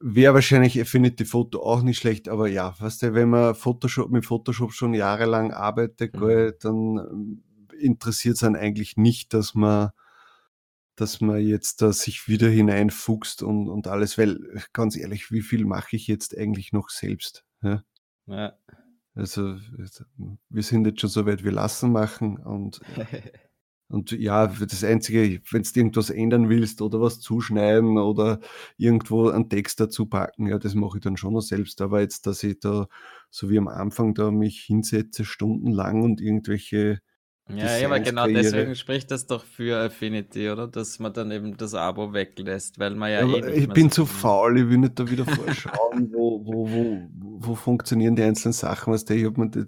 [0.00, 4.24] Wäre wahrscheinlich Affinity Photo auch nicht schlecht, aber ja, weißt du, wenn man Photoshop mit
[4.24, 6.52] Photoshop schon jahrelang arbeitet, mhm.
[6.60, 7.42] dann ähm,
[7.78, 9.90] interessiert es einen eigentlich nicht, dass man
[11.02, 14.38] dass man jetzt da sich wieder hineinfuchst und, und alles, weil
[14.72, 17.44] ganz ehrlich, wie viel mache ich jetzt eigentlich noch selbst?
[17.60, 17.82] Ja?
[18.26, 18.52] Ja.
[19.14, 19.56] Also
[20.48, 22.80] wir sind jetzt schon so weit, wir lassen machen und,
[23.88, 28.38] und ja, das Einzige, wenn du irgendwas ändern willst oder was zuschneiden oder
[28.76, 31.80] irgendwo einen Text dazu packen, ja, das mache ich dann schon noch selbst.
[31.80, 32.86] Aber jetzt, dass ich da,
[33.28, 37.00] so wie am Anfang, da mich hinsetze, stundenlang und irgendwelche
[37.56, 40.68] ja, ja, aber genau deswegen spricht das doch für Affinity, oder?
[40.68, 44.06] Dass man dann eben das Abo weglässt, weil man ja, ja eh Ich bin so
[44.06, 48.92] faul, ich will nicht da wieder vorschauen, wo, wo, wo, wo funktionieren die einzelnen Sachen,
[48.92, 49.66] was der, ich hab mir das,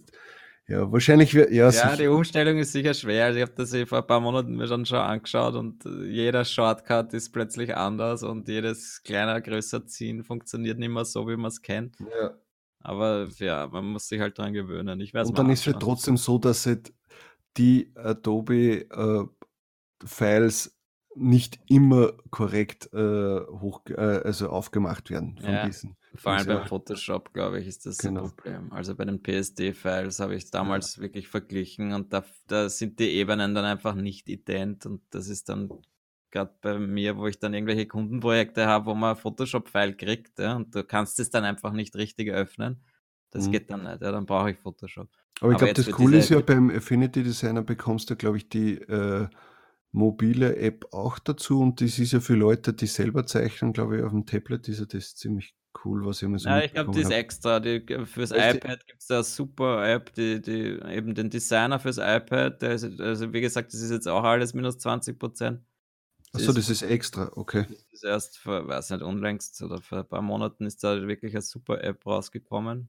[0.66, 1.96] ja, wahrscheinlich, ja, ja sicher.
[1.96, 3.36] die Umstellung ist sicher schwer.
[3.36, 7.12] Ich habe das eh vor ein paar Monaten mir schon, schon angeschaut und jeder Shortcut
[7.12, 11.60] ist plötzlich anders und jedes kleiner, größer ziehen funktioniert nicht mehr so, wie man es
[11.60, 11.96] kennt.
[12.00, 12.30] Ja.
[12.80, 15.00] Aber ja, man muss sich halt dran gewöhnen.
[15.00, 16.92] Ich und dann ist es halt trotzdem so, dass halt
[17.56, 19.24] die Adobe äh,
[20.04, 20.76] Files
[21.16, 25.96] nicht immer korrekt äh, hoch, äh, also aufgemacht werden von ja, diesen.
[26.16, 28.24] Vor allem beim Photoshop, glaube ich, ist das genau.
[28.24, 28.72] ein Problem.
[28.72, 31.02] Also bei den PSD-Files habe ich damals ja.
[31.02, 35.48] wirklich verglichen und da, da sind die Ebenen dann einfach nicht ident und das ist
[35.48, 35.70] dann
[36.30, 40.74] gerade bei mir, wo ich dann irgendwelche Kundenprojekte habe, wo man Photoshop-File kriegt ja, und
[40.74, 42.84] du kannst es dann einfach nicht richtig öffnen.
[43.30, 43.52] Das mhm.
[43.52, 45.08] geht dann nicht, ja, dann brauche ich Photoshop.
[45.40, 48.78] Aber ich glaube, das Coole ist ja beim Affinity Designer bekommst du, glaube ich, die
[48.78, 49.28] äh,
[49.92, 54.02] mobile App auch dazu und das ist ja für Leute, die selber zeichnen, glaube ich,
[54.02, 56.92] auf dem Tablet ist ja das ziemlich cool, was ich immer so Ja, ich glaube,
[56.92, 57.60] die ist extra.
[57.60, 61.78] Die, fürs also iPad gibt es da eine super App, die, die eben den Designer
[61.78, 65.60] fürs iPad, der ist, also wie gesagt, das ist jetzt auch alles minus 20 Prozent.
[66.32, 67.66] Achso, das ist extra, okay.
[67.68, 71.34] Das ist erst vor, weiß nicht, unlängst oder vor ein paar Monaten ist da wirklich
[71.34, 72.88] eine super App rausgekommen.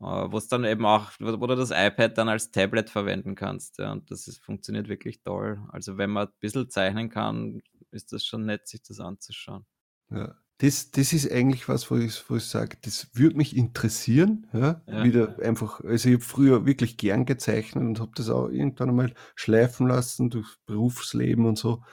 [0.00, 3.78] Äh, wo es dann eben auch, wo du das iPad dann als Tablet verwenden kannst.
[3.78, 5.60] Ja, und das ist, funktioniert wirklich toll.
[5.70, 9.66] Also wenn man ein bisschen zeichnen kann, ist das schon nett, sich das anzuschauen.
[10.10, 10.36] Ja.
[10.58, 14.48] Das, das ist eigentlich was, wo ich, wo ich sage, das würde mich interessieren.
[14.52, 14.82] Ja?
[14.86, 15.04] ja.
[15.04, 19.14] Wieder einfach, also ich habe früher wirklich gern gezeichnet und habe das auch irgendwann einmal
[19.36, 21.84] schleifen lassen durch Berufsleben und so.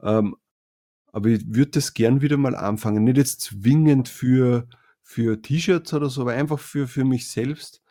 [0.00, 0.36] Ähm,
[1.12, 3.04] aber ich würde das gern wieder mal anfangen.
[3.04, 4.68] Nicht jetzt zwingend für,
[5.12, 7.82] für T-Shirts oder so, aber einfach für, für mich selbst.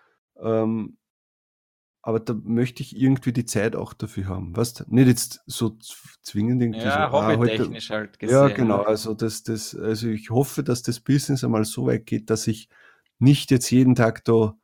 [0.41, 0.97] Ähm,
[2.01, 4.57] aber da möchte ich irgendwie die Zeit auch dafür haben.
[4.57, 5.77] Weißt Nicht jetzt so
[6.23, 8.36] zwingend irgendwie ja, so, ah, hobbytechnisch halt gesehen.
[8.36, 8.77] Ja, genau.
[8.77, 8.88] Ne?
[8.88, 12.69] Also, das, das, also ich hoffe, dass das Business einmal so weit geht, dass ich
[13.19, 14.55] nicht jetzt jeden Tag da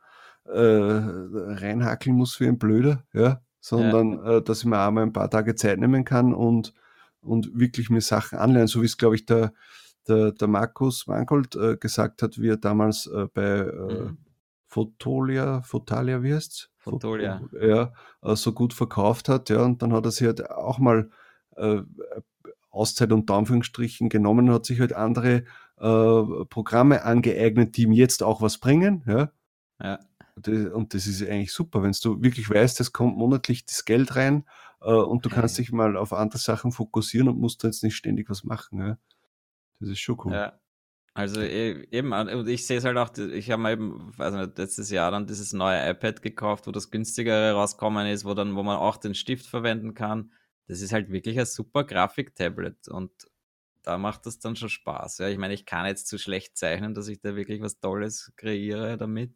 [0.46, 4.38] äh, reinhackeln muss wie ein Blöder, ja, sondern ja.
[4.38, 6.74] Äh, dass ich mir einmal ein paar Tage Zeit nehmen kann und,
[7.22, 9.54] und wirklich mir Sachen anlernen, so wie es, glaube ich, der,
[10.08, 14.17] der, der Markus Wangold äh, gesagt hat, wie er damals äh, bei äh, mhm.
[14.67, 16.70] Fotolia, Fotalia, wie heißt's?
[16.78, 17.41] Fotolia.
[17.62, 21.10] Ja, äh, so gut verkauft hat, ja, und dann hat er sich halt auch mal
[21.56, 21.82] äh,
[22.70, 25.43] Auszeit und Anführungsstrichen genommen und hat sich halt andere
[25.78, 29.32] äh, Programme angeeignet, die ihm jetzt auch was bringen, ja.
[29.82, 30.00] Ja.
[30.72, 34.46] Und das ist eigentlich super, wenn du wirklich weißt, es kommt monatlich das Geld rein
[34.80, 38.43] und du kannst dich mal auf andere Sachen fokussieren und musst jetzt nicht ständig was
[38.43, 38.80] machen.
[38.80, 38.98] Ja.
[39.80, 40.34] Das ist schon cool.
[40.34, 40.60] Ja.
[41.13, 44.92] Also e, eben, und ich sehe es halt auch, ich habe mir eben, also letztes
[44.92, 48.78] Jahr dann dieses neue iPad gekauft, wo das günstigere rauskommen ist, wo dann, wo man
[48.78, 50.32] auch den Stift verwenden kann.
[50.68, 53.12] Das ist halt wirklich ein super Grafik-Tablet und
[53.82, 55.18] da macht das dann schon Spaß.
[55.20, 58.34] Ja, ich meine, ich kann jetzt zu schlecht zeichnen, dass ich da wirklich was Tolles
[58.36, 59.34] kreiere damit.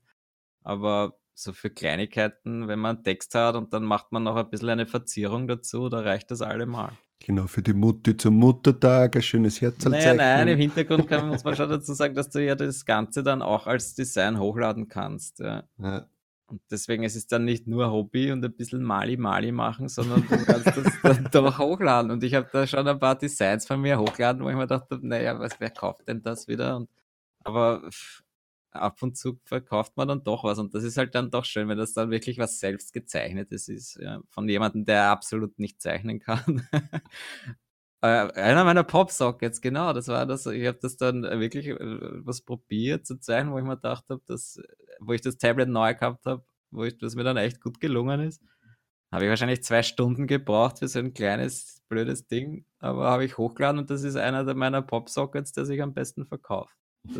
[0.61, 4.69] Aber so für Kleinigkeiten, wenn man Text hat und dann macht man noch ein bisschen
[4.69, 6.91] eine Verzierung dazu, da reicht das allemal.
[7.23, 9.85] Genau, für die Mutti zum Muttertag, ein schönes Herz.
[9.85, 12.83] Naja, nein, im Hintergrund kann man, muss man schon dazu sagen, dass du ja das
[12.83, 15.39] Ganze dann auch als Design hochladen kannst.
[15.39, 15.63] Ja.
[15.77, 16.07] ja.
[16.47, 20.45] Und deswegen ist es dann nicht nur Hobby und ein bisschen Mali-Mali machen, sondern du
[20.45, 22.11] kannst das dann doch hochladen.
[22.11, 24.99] Und ich habe da schon ein paar Designs von mir hochgeladen, wo ich mir dachte,
[25.01, 26.75] naja, was, wer kauft denn das wieder?
[26.75, 26.89] Und,
[27.43, 27.87] aber
[28.71, 30.59] ab und zu verkauft man dann doch was.
[30.59, 33.97] Und das ist halt dann doch schön, wenn das dann wirklich was selbst gezeichnetes ist.
[34.01, 36.67] Ja, von jemandem, der absolut nicht zeichnen kann.
[38.01, 40.45] äh, einer meiner Pop-Sockets, genau, das war das.
[40.45, 44.21] Ich habe das dann wirklich äh, was probiert zu zeichnen, wo ich mir gedacht habe,
[44.99, 48.21] wo ich das Tablet neu gehabt habe, wo ich, das mir dann echt gut gelungen
[48.21, 48.41] ist.
[49.11, 53.37] Habe ich wahrscheinlich zwei Stunden gebraucht für so ein kleines, blödes Ding, aber habe ich
[53.37, 56.80] hochgeladen und das ist einer meiner Pop-Sockets, der sich am besten verkauft.
[57.03, 57.19] Ist,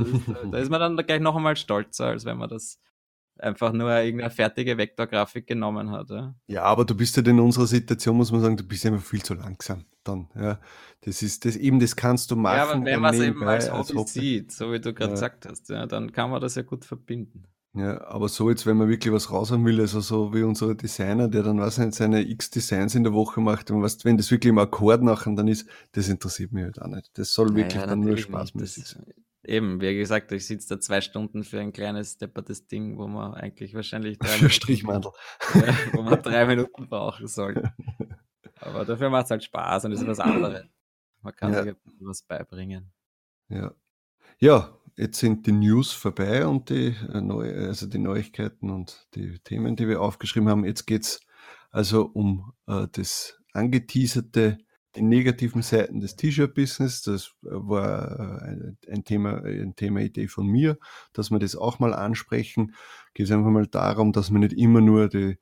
[0.52, 2.80] da ist man dann gleich noch einmal stolzer, als wenn man das
[3.38, 6.10] einfach nur irgendeine fertige Vektorgrafik genommen hat.
[6.10, 6.36] Ja.
[6.48, 9.24] ja, aber du bist ja in unserer Situation, muss man sagen, du bist einfach viel
[9.24, 10.30] zu langsam dann.
[10.36, 10.60] Ja.
[11.02, 12.58] Das ist das eben, das kannst du machen.
[12.58, 15.12] Ja, aber wenn man es eben als Hobby, als Hobby, sieht, so wie du gerade
[15.12, 15.16] ja.
[15.16, 17.46] gesagt hast, ja, dann kann man das ja gut verbinden.
[17.74, 20.76] Ja, aber so jetzt, wenn man wirklich was raus haben will, also so wie unser
[20.76, 24.30] Designer, der dann, nicht, seine x Designs in der Woche macht und was, wenn das
[24.30, 27.10] wirklich im Akkord nachher dann ist, das interessiert mich halt auch nicht.
[27.14, 29.06] Das soll wirklich naja, dann nur spaßmäßig sein.
[29.44, 33.34] Eben, wie gesagt, ich sitze da zwei Stunden für ein kleines deppertes Ding, wo man
[33.34, 35.12] eigentlich wahrscheinlich drei für Strichmantel.
[35.56, 37.64] Ja, wo man drei Minuten brauchen soll.
[38.60, 40.66] Aber dafür macht es halt Spaß und ist was anderes.
[41.22, 41.64] Man kann ja.
[41.64, 42.92] sich was beibringen.
[43.50, 43.74] Ja.
[44.40, 49.40] Ja, jetzt sind die News vorbei und die, äh, neu, also die Neuigkeiten und die
[49.40, 50.66] Themen, die wir aufgeschrieben haben.
[50.66, 51.22] Jetzt geht es
[51.72, 54.60] also um äh, das angeteaserte
[54.96, 57.04] die negativen Seiten des T-Shirt-Business.
[57.04, 60.78] Das war äh, ein Thema, ein Thema Idee von mir,
[61.14, 62.76] dass wir das auch mal ansprechen.
[63.14, 65.38] Geht es einfach mal darum, dass man nicht immer nur die,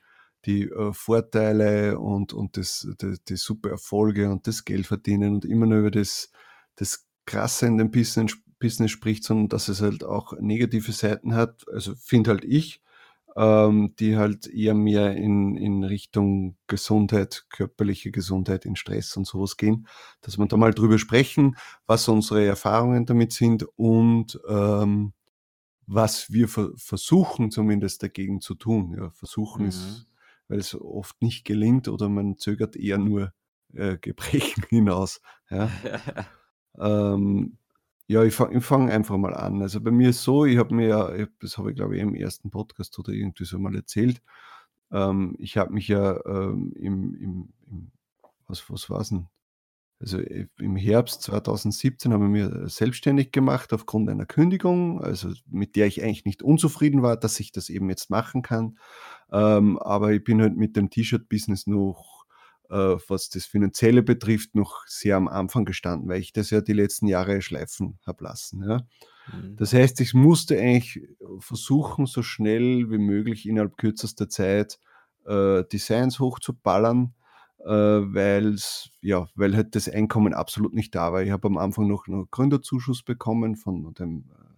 [0.45, 5.65] die Vorteile und, und das, die, die, super Erfolge und das Geld verdienen und immer
[5.65, 6.31] nur über das,
[6.75, 11.65] das Krasse in dem Business, Business spricht, sondern dass es halt auch negative Seiten hat.
[11.71, 12.81] Also finde halt ich.
[13.35, 19.57] Ähm, die halt eher mehr in, in Richtung Gesundheit, körperliche Gesundheit, in Stress und sowas
[19.57, 19.87] gehen,
[20.21, 25.13] dass wir da mal drüber sprechen, was unsere Erfahrungen damit sind und ähm,
[25.87, 28.95] was wir ver versuchen zumindest dagegen zu tun.
[28.97, 29.69] Ja, versuchen mhm.
[29.69, 30.07] ist,
[30.47, 33.33] weil es oft nicht gelingt oder man zögert eher nur
[33.73, 35.21] äh, Gebrechen hinaus.
[35.49, 35.69] Ja.
[36.79, 37.57] ähm,
[38.09, 39.61] ja, ich fange fang einfach mal an.
[39.61, 42.49] Also bei mir ist so, ich habe mir das habe ich glaube ich im ersten
[42.49, 44.21] Podcast oder irgendwie so mal erzählt,
[44.91, 47.91] ähm, ich habe mich ja ähm, im, im, im,
[48.47, 49.27] was, was es denn?
[49.99, 55.75] Also äh, im Herbst 2017 habe ich mir selbstständig gemacht aufgrund einer Kündigung, also mit
[55.75, 58.79] der ich eigentlich nicht unzufrieden war, dass ich das eben jetzt machen kann.
[59.31, 62.18] Ähm, aber ich bin halt mit dem T-Shirt-Business noch
[62.69, 67.07] was das Finanzielle betrifft, noch sehr am Anfang gestanden, weil ich das ja die letzten
[67.07, 68.63] Jahre schleifen habe lassen.
[68.63, 68.81] Ja.
[69.33, 69.55] Mhm.
[69.55, 71.01] Das heißt, ich musste eigentlich
[71.39, 74.79] versuchen, so schnell wie möglich innerhalb kürzester Zeit
[75.25, 77.13] äh, Designs hochzuballern,
[77.65, 81.21] äh, weil's, ja, weil halt das Einkommen absolut nicht da war.
[81.21, 84.55] Ich habe am Anfang noch einen Gründerzuschuss bekommen von dem, äh,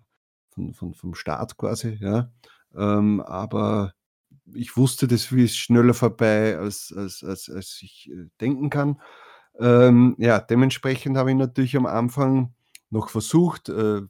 [0.49, 2.31] von, von, vom Staat quasi, ja.
[2.75, 3.93] Ähm, aber
[4.55, 9.01] ich wusste, das ist schneller vorbei, als, als, als, als ich äh, denken kann.
[9.59, 12.53] Ähm, ja, dementsprechend habe ich natürlich am Anfang
[12.89, 14.01] noch versucht, äh,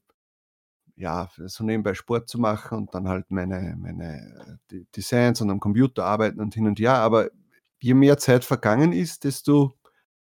[0.96, 5.60] ja, so nebenbei Sport zu machen und dann halt meine, meine äh, Designs und am
[5.60, 6.96] Computer arbeiten und hin und her.
[6.96, 7.30] Aber
[7.80, 9.74] je mehr Zeit vergangen ist, desto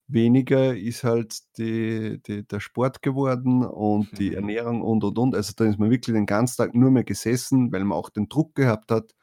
[0.07, 5.36] weniger ist halt die, die, der Sport geworden und die Ernährung und und und.
[5.36, 8.27] Also da ist man wirklich den ganzen Tag nur mehr gesessen, weil man auch den
[8.27, 9.13] Druck gehabt hat,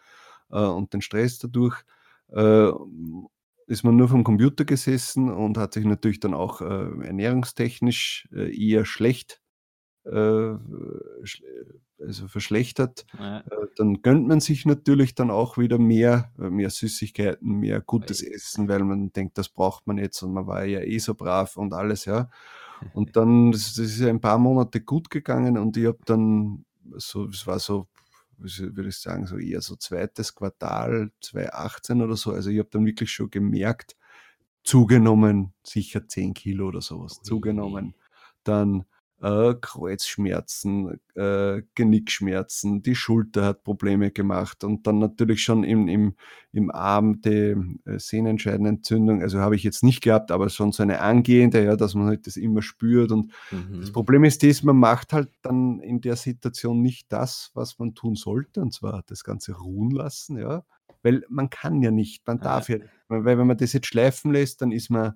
[0.51, 1.77] äh, und den Stress dadurch,
[2.33, 2.71] äh,
[3.67, 8.51] ist man nur vom Computer gesessen und hat sich natürlich dann auch äh, ernährungstechnisch äh,
[8.57, 9.43] eher schlecht
[10.05, 10.55] äh,
[12.01, 13.43] also verschlechtert, ja.
[13.77, 18.85] Dann gönnt man sich natürlich dann auch wieder mehr, mehr Süßigkeiten, mehr gutes Essen, weil
[18.85, 22.05] man denkt, das braucht man jetzt und man war ja eh so brav und alles,
[22.05, 22.31] ja.
[22.95, 26.65] Und dann, das ist ein paar Monate gut gegangen und ich habe dann
[26.97, 27.89] so, es war so
[28.39, 32.33] würde ich sagen, so eher so zweites Quartal 2018 oder so.
[32.33, 33.97] Also ich habe dann wirklich schon gemerkt,
[34.63, 37.95] zugenommen, sicher 10 Kilo oder sowas, zugenommen.
[38.45, 38.85] Dann
[39.21, 46.15] äh, Kreuzschmerzen, äh, Genickschmerzen, die Schulter hat Probleme gemacht und dann natürlich schon im, im,
[46.53, 51.01] im Arm die äh, Sehnenscheidenentzündung, also habe ich jetzt nicht gehabt, aber schon so eine
[51.01, 53.11] angehende, ja, dass man halt das immer spürt.
[53.11, 53.81] Und mhm.
[53.81, 57.95] das Problem ist das, man macht halt dann in der Situation nicht das, was man
[57.95, 60.65] tun sollte und zwar das Ganze ruhen lassen, ja,
[61.03, 62.79] weil man kann ja nicht, man darf ja,
[63.09, 65.15] weil wenn man das jetzt schleifen lässt, dann ist man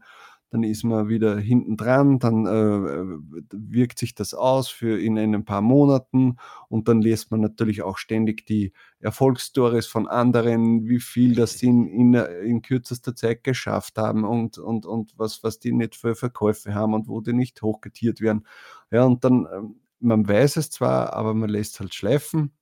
[0.52, 5.34] dann ist man wieder hinten dran, dann äh, wirkt sich das aus für in, in
[5.34, 6.36] ein paar Monaten
[6.68, 11.86] und dann liest man natürlich auch ständig die Erfolgsstories von anderen, wie viel das in,
[11.86, 16.74] in, in kürzester Zeit geschafft haben und, und, und was, was die nicht für Verkäufe
[16.74, 18.46] haben und wo die nicht hochgetiert werden.
[18.90, 22.52] Ja, und dann, ähm, man weiß es zwar, aber man lässt halt schleifen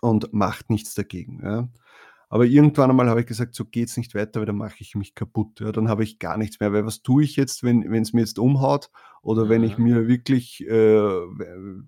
[0.00, 1.40] und macht nichts dagegen.
[1.44, 1.68] Ja.
[2.32, 4.94] Aber irgendwann einmal habe ich gesagt, so geht es nicht weiter, weil dann mache ich
[4.94, 5.60] mich kaputt.
[5.60, 8.22] Ja, dann habe ich gar nichts mehr, weil was tue ich jetzt, wenn es mir
[8.22, 8.90] jetzt umhaut
[9.20, 9.48] oder mhm.
[9.50, 9.84] wenn ich mhm.
[9.84, 10.96] mir wirklich, äh,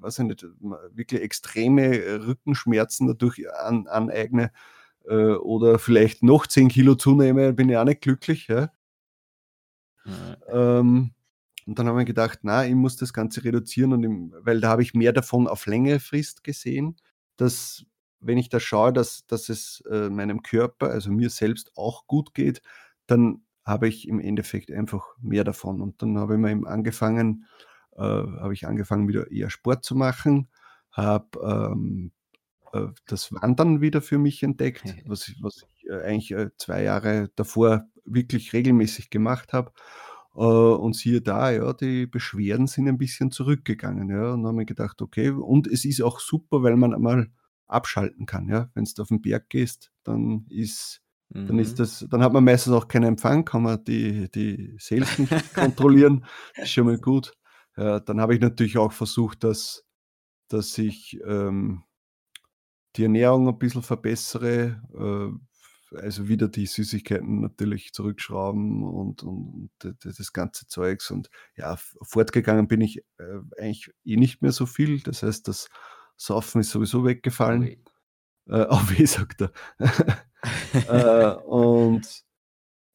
[0.01, 0.47] was ich nicht,
[0.93, 4.53] wirklich extreme Rückenschmerzen dadurch an, aneigne
[5.07, 8.49] äh, oder vielleicht noch 10 Kilo zunehme, bin ich auch nicht glücklich.
[8.49, 8.71] Ja.
[10.05, 10.37] Mhm.
[10.53, 11.11] Ähm,
[11.67, 14.69] und dann haben wir gedacht, na, ich muss das Ganze reduzieren, und im, weil da
[14.69, 16.97] habe ich mehr davon auf längere Frist gesehen,
[17.39, 17.87] dass
[18.25, 22.35] wenn ich da schaue, dass, dass es äh, meinem Körper, also mir selbst auch gut
[22.35, 22.63] geht,
[23.07, 25.81] dann habe ich im Endeffekt einfach mehr davon.
[25.81, 27.47] Und dann habe ich mir eben angefangen,
[27.97, 30.49] äh, habe ich angefangen, wieder eher Sport zu machen,
[30.91, 32.13] habe ähm,
[32.73, 36.83] äh, das Wandern wieder für mich entdeckt, was ich, was ich äh, eigentlich äh, zwei
[36.83, 39.73] Jahre davor wirklich regelmäßig gemacht habe.
[40.37, 44.11] Und siehe da, ja, die Beschwerden sind ein bisschen zurückgegangen.
[44.11, 47.29] Ja, und dann habe ich gedacht, okay, und es ist auch super, weil man einmal
[47.67, 48.49] abschalten kann.
[48.49, 48.71] Ja?
[48.75, 51.47] Wenn du auf den Berg gehst, dann ist, mhm.
[51.47, 51.77] dann ist mhm.
[51.77, 56.25] das, dann hat man meistens auch keinen Empfang, kann man die, die Sales nicht kontrollieren.
[56.55, 57.33] Das ist schon mal gut.
[57.77, 59.85] Ja, dann habe ich natürlich auch versucht, dass,
[60.49, 61.83] dass ich ähm,
[62.97, 70.33] die Ernährung ein bisschen verbessere, äh, also wieder die Süßigkeiten natürlich zurückschrauben und, und, das
[70.33, 71.11] ganze Zeugs.
[71.11, 75.01] Und ja, fortgegangen bin ich äh, eigentlich eh nicht mehr so viel.
[75.01, 75.69] Das heißt, das
[76.17, 77.83] Saufen ist sowieso weggefallen.
[78.49, 79.53] Äh, auf weh, sagt er.
[80.89, 82.25] äh, und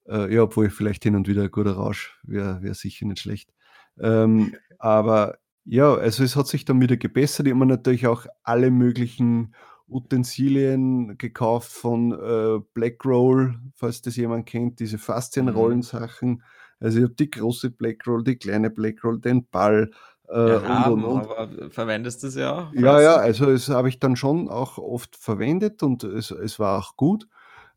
[0.07, 3.53] äh, ja, obwohl vielleicht hin und wieder ein guter Rausch wäre wär sicher nicht schlecht.
[3.99, 7.47] Ähm, aber ja, also es hat sich dann wieder gebessert.
[7.47, 9.53] Ich habe natürlich auch alle möglichen
[9.87, 16.29] Utensilien gekauft von äh, Blackroll, falls das jemand kennt, diese Faszienrollensachen.
[16.29, 16.43] Mhm.
[16.79, 19.91] Also ich habe die große Blackroll, die kleine Blackroll, den Ball.
[20.31, 21.37] Äh, ja, und, und, und.
[21.37, 22.73] Aber verwendest du es ja auch?
[22.73, 26.79] Ja, ja, also das habe ich dann schon auch oft verwendet und es, es war
[26.79, 27.27] auch gut.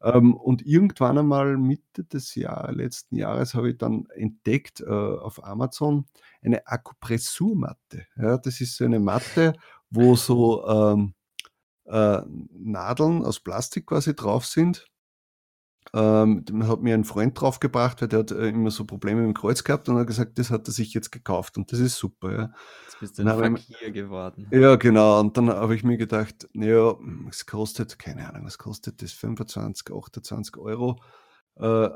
[0.02, 5.44] Ähm, und irgendwann einmal Mitte des Jahr, letzten Jahres habe ich dann entdeckt äh, auf
[5.44, 6.06] Amazon
[6.42, 8.06] eine Akupressurmatte.
[8.16, 9.54] Ja, das ist so eine Matte,
[9.90, 11.14] wo so ähm,
[11.84, 14.86] äh, Nadeln aus Plastik quasi drauf sind.
[15.94, 19.34] Ähm, hat mir ein Freund draufgebracht, weil der hat äh, immer so Probleme mit dem
[19.34, 22.32] Kreuz gehabt und hat gesagt, das hat er sich jetzt gekauft und das ist super.
[22.32, 22.52] Ja.
[22.84, 24.48] Jetzt bist du ein Fakir geworden.
[24.50, 25.20] Ja, genau.
[25.20, 26.94] Und dann habe ich mir gedacht, ja,
[27.28, 29.12] es kostet, keine Ahnung, was kostet das?
[29.12, 30.98] 25, 28 Euro.
[31.56, 31.90] Äh,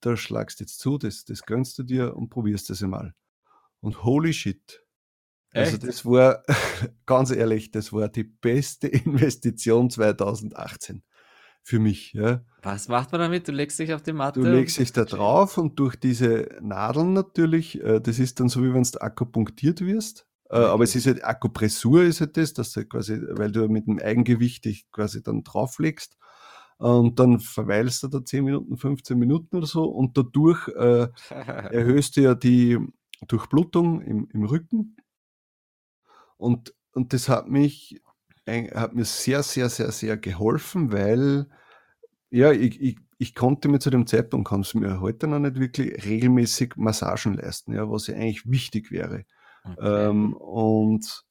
[0.00, 3.14] da schlagst du jetzt zu, das, das gönnst du dir und probierst das einmal.
[3.78, 4.82] Und holy shit.
[5.52, 6.42] Also das war,
[7.06, 11.04] ganz ehrlich, das war die beste Investition 2018
[11.66, 12.12] für mich.
[12.12, 12.44] Ja.
[12.62, 13.48] Was macht man damit?
[13.48, 14.40] Du legst dich auf die Matte?
[14.40, 18.62] Du legst dich da drauf und durch diese Nadeln natürlich, äh, das ist dann so,
[18.62, 20.28] wie wenn du akupunktiert wirst.
[20.48, 23.88] Äh, aber es ist halt Akupressur ist halt das, dass du quasi, weil du mit
[23.88, 26.16] dem Eigengewicht dich quasi dann drauflegst
[26.78, 32.16] und dann verweilst du da 10 Minuten, 15 Minuten oder so und dadurch äh, erhöhst
[32.16, 32.78] du ja die
[33.26, 34.96] Durchblutung im, im Rücken
[36.36, 38.00] und, und das hat mich
[38.46, 41.46] hat mir sehr, sehr, sehr, sehr geholfen, weil
[42.30, 45.58] ja, ich, ich, ich konnte mir zu dem Zeitpunkt, kann es mir heute noch nicht
[45.58, 49.24] wirklich regelmäßig Massagen leisten, ja, was ja eigentlich wichtig wäre.
[49.64, 50.08] Okay.
[50.08, 51.24] Ähm, und,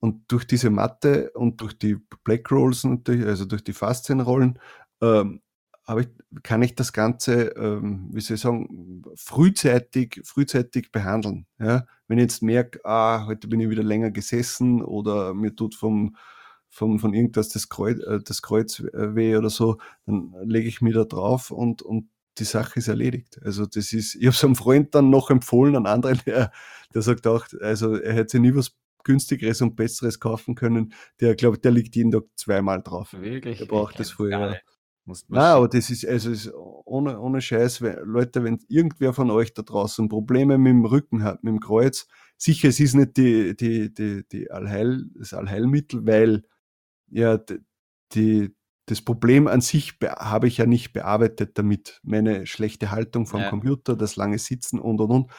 [0.00, 4.58] und durch diese Matte und durch die Black Rolls natürlich, also durch die Faszienrollen,
[5.00, 5.42] ähm,
[5.84, 6.08] aber ich,
[6.42, 11.46] kann ich das Ganze, ähm, wie soll ich sagen, frühzeitig, frühzeitig behandeln.
[11.60, 11.86] Ja?
[12.08, 16.16] Wenn ich jetzt merke, ah, heute bin ich wieder länger gesessen oder mir tut vom,
[16.68, 20.92] vom, von irgendwas das Kreuz, äh, das Kreuz weh oder so, dann lege ich mir
[20.92, 23.40] da drauf und, und die Sache ist erledigt.
[23.42, 26.52] Also das ist, ich habe es einem Freund dann noch empfohlen, an anderen, der,
[26.94, 30.92] der sagt auch, also er hätte sich nie was günstigeres und besseres kaufen können.
[31.20, 33.12] Der, glaube der liegt jeden Tag zweimal drauf.
[33.12, 33.58] Wirklich?
[33.58, 34.60] Der braucht das vorher.
[35.28, 39.54] Nein, aber das ist, also ist ohne, ohne Scheiß, wenn, Leute, wenn irgendwer von euch
[39.54, 43.56] da draußen Probleme mit dem Rücken hat, mit dem Kreuz, sicher, es ist nicht die,
[43.56, 46.44] die, die, die Allheil, das Allheilmittel, weil
[47.08, 47.38] ja,
[48.14, 48.54] die,
[48.86, 52.00] das Problem an sich habe ich ja nicht bearbeitet damit.
[52.04, 53.50] Meine schlechte Haltung vom ja.
[53.50, 55.32] Computer, das lange Sitzen und und und.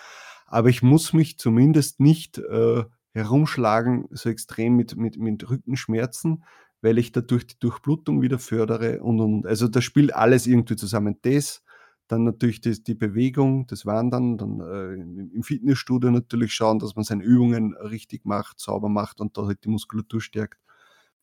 [0.45, 6.43] Aber ich muss mich zumindest nicht äh, herumschlagen, so extrem mit, mit, mit Rückenschmerzen,
[6.81, 11.17] weil ich dadurch die Durchblutung wieder fördere und, und also das spielt alles irgendwie zusammen.
[11.21, 11.63] Das,
[12.07, 14.93] dann natürlich die, die Bewegung, das Wandern, dann äh,
[15.35, 19.63] im Fitnessstudio natürlich schauen, dass man seine Übungen richtig macht, sauber macht und da halt
[19.63, 20.59] die Muskulatur stärkt.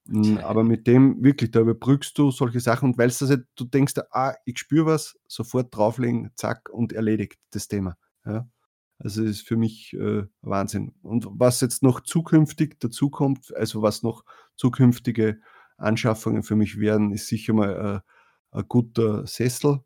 [0.07, 0.39] Okay.
[0.43, 3.95] Aber mit dem wirklich, da überbrückst du solche Sachen und weil das halt, du denkst,
[4.11, 7.97] ah, ich spüre was, sofort drauflegen, zack und erledigt das Thema.
[8.27, 8.47] Ja?
[8.99, 10.95] Also das ist für mich äh, Wahnsinn.
[11.03, 14.25] Und was jetzt noch zukünftig dazukommt, also was noch
[14.57, 15.41] zukünftige
[15.77, 18.03] Anschaffungen für mich werden, ist sicher mal
[18.53, 19.81] äh, ein guter Sessel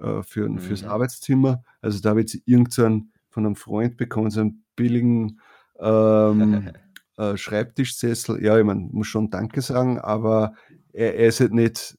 [0.00, 0.58] äh, für, mhm.
[0.58, 1.64] fürs Arbeitszimmer.
[1.80, 5.40] Also da habe ich jetzt irgendeinen von einem Freund bekommen, so einen billigen
[5.80, 6.70] ähm,
[7.16, 8.42] äh, Schreibtischsessel.
[8.42, 10.54] Ja, ich meine, muss schon Danke sagen, aber
[10.92, 11.98] er, er ist halt nicht,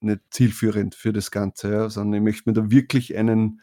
[0.00, 3.62] nicht zielführend für das Ganze, ja, sondern ich möchte mir da wirklich einen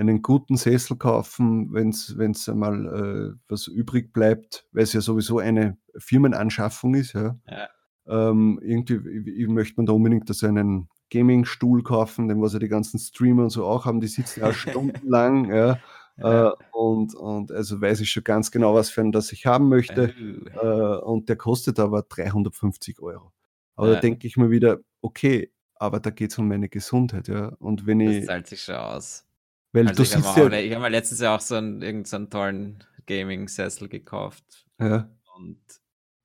[0.00, 5.38] einen guten Sessel kaufen, wenn es einmal äh, was übrig bleibt, weil es ja sowieso
[5.38, 7.12] eine Firmenanschaffung ist.
[7.12, 7.38] Ja.
[7.46, 7.68] ja.
[8.08, 12.58] Ähm, irgendwie, ich, ich, möchte mir da unbedingt so einen Gaming-Stuhl kaufen, den was ja
[12.58, 15.78] die ganzen Streamer und so auch haben, die sitzen ja stundenlang, ja.
[16.16, 16.48] ja.
[16.48, 19.68] Äh, und, und also weiß ich schon ganz genau, was für einen das ich haben
[19.68, 20.14] möchte.
[20.60, 23.32] Äh, und der kostet aber 350 Euro.
[23.76, 23.94] Aber ja.
[23.94, 27.48] da denke ich mir wieder, okay, aber da geht es um meine Gesundheit, ja.
[27.58, 28.16] Und wenn das ich.
[28.18, 29.26] Das zahlt sich schon aus.
[29.72, 33.88] Weil also ich habe ja, hab mir letztes Jahr auch so einen, irgendeinen tollen Gaming-Sessel
[33.88, 34.66] gekauft.
[34.80, 35.08] Ja.
[35.36, 35.60] Und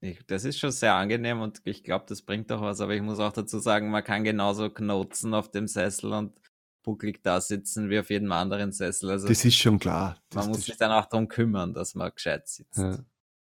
[0.01, 2.81] ich, das ist schon sehr angenehm und ich glaube, das bringt auch was.
[2.81, 6.39] Aber ich muss auch dazu sagen, man kann genauso knotzen auf dem Sessel und
[6.83, 9.09] bucklig da sitzen wie auf jedem anderen Sessel.
[9.09, 10.21] Also das ist schon klar.
[10.29, 12.77] Das, man muss sich dann auch darum kümmern, dass man gescheit sitzt.
[12.77, 12.99] Ja.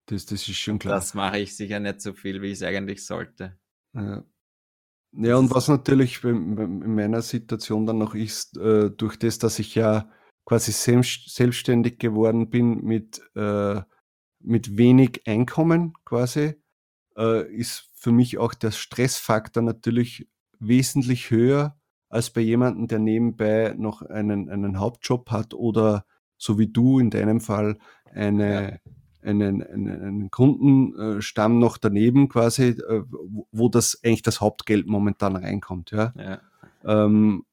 [0.05, 0.95] Das, das ist schon klar.
[0.95, 3.57] Das mache ich sicher nicht so viel, wie ich es eigentlich sollte.
[3.93, 4.23] Ja.
[5.13, 9.73] Ja, und was natürlich in meiner Situation dann noch ist, äh, durch das, dass ich
[9.75, 10.09] ja
[10.45, 13.81] quasi selbstständig geworden bin mit, äh,
[14.39, 16.55] mit wenig Einkommen quasi,
[17.17, 20.29] äh, ist für mich auch der Stressfaktor natürlich
[20.59, 21.77] wesentlich höher
[22.09, 26.05] als bei jemandem, der nebenbei noch einen, einen Hauptjob hat oder
[26.37, 27.77] so wie du in deinem Fall
[28.13, 28.79] eine, einen,
[29.27, 33.03] einen, einen Kundenstamm noch daneben quasi, äh,
[33.51, 35.91] wo das eigentlich das Hauptgeld momentan reinkommt.
[35.91, 36.13] Ja.
[36.17, 36.41] ja.
[36.83, 37.45] Ähm,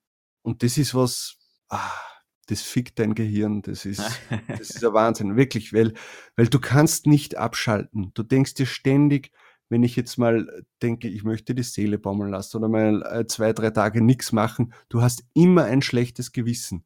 [0.43, 1.37] und das ist was,
[1.68, 1.91] ah,
[2.47, 4.03] das fickt dein Gehirn, das ist,
[4.49, 5.95] das ist ein Wahnsinn, wirklich, weil,
[6.37, 8.12] weil du kannst nicht abschalten.
[8.14, 9.33] Du denkst dir ständig,
[9.68, 13.53] wenn ich jetzt mal denke, ich möchte die Seele baumeln lassen oder mal äh, zwei,
[13.53, 16.85] drei Tage nichts machen, du hast immer ein schlechtes Gewissen,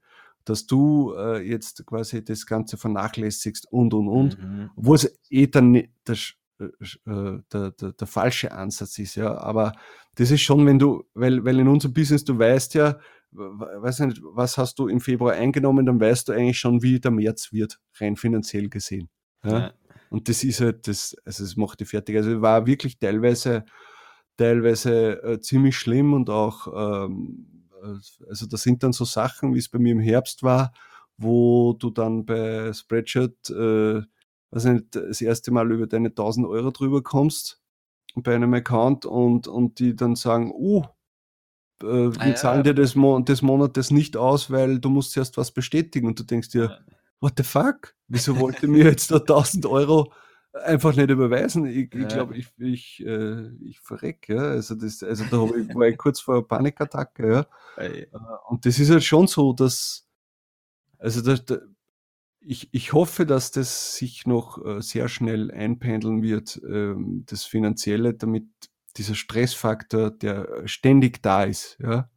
[0.48, 4.70] dass du äh, jetzt quasi das Ganze vernachlässigst und, und, und, mhm.
[4.76, 9.72] wo es eh dann das, äh, äh, der, der, der falsche Ansatz ist, ja, aber
[10.14, 12.98] das ist schon, wenn du, weil, weil in unserem Business, du weißt ja,
[13.30, 17.10] weiß nicht, was hast du im Februar eingenommen, dann weißt du eigentlich schon, wie der
[17.10, 19.10] März wird, rein finanziell gesehen.
[19.44, 19.58] Ja?
[19.58, 19.72] ja.
[20.08, 22.16] Und das ist halt das, also es macht die fertig.
[22.16, 23.66] Also war wirklich teilweise,
[24.38, 27.57] teilweise äh, ziemlich schlimm und auch, ähm,
[28.28, 30.72] also da sind dann so Sachen, wie es bei mir im Herbst war,
[31.16, 34.02] wo du dann bei Spreadshirt, äh,
[34.50, 37.60] weiß nicht, das erste Mal über deine 1000 Euro drüber kommst
[38.14, 40.82] bei einem Account und, und die dann sagen, uh,
[41.82, 42.72] äh, wir ah, zahlen ja.
[42.72, 46.24] dir des, Mo des Monates nicht aus, weil du musst erst was bestätigen und du
[46.24, 46.78] denkst dir,
[47.20, 47.94] what the fuck?
[48.08, 50.12] Wieso wollte mir jetzt da 1000 Euro
[50.52, 51.66] einfach nicht überweisen?
[51.66, 54.42] Ich glaube, ich, glaub, ich, ich, äh, ich verreck, ja.
[54.42, 57.46] Also, das, also da ich, war ich kurz vor einer Panikattacke, ja.
[57.82, 58.06] Äh,
[58.48, 60.06] und das ist halt schon so, dass,
[60.98, 61.58] also das, da,
[62.40, 68.14] ich, ich hoffe, dass das sich noch äh, sehr schnell einpendeln wird, ähm, das Finanzielle,
[68.14, 68.46] damit
[68.96, 72.10] dieser Stressfaktor, der ständig da ist, ja,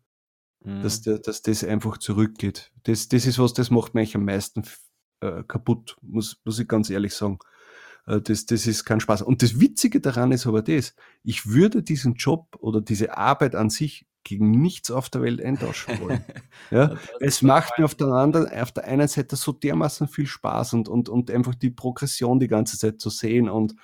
[0.64, 0.82] mhm.
[0.82, 2.72] dass, der, dass das einfach zurückgeht.
[2.84, 4.64] Das, das ist was, das macht mich am meisten
[5.20, 7.40] äh, kaputt, muss, muss ich ganz ehrlich sagen.
[8.08, 9.22] Äh, das, das ist kein Spaß.
[9.22, 13.70] Und das Witzige daran ist aber das, ich würde diesen Job oder diese Arbeit an
[13.70, 16.24] sich gegen nichts auf der Welt eintauschen wollen.
[16.72, 16.96] ja?
[17.20, 20.90] Es macht mir auf der, anderen, auf der einen Seite so dermaßen viel Spaß und,
[20.90, 23.76] und, und einfach die Progression die ganze Zeit zu sehen und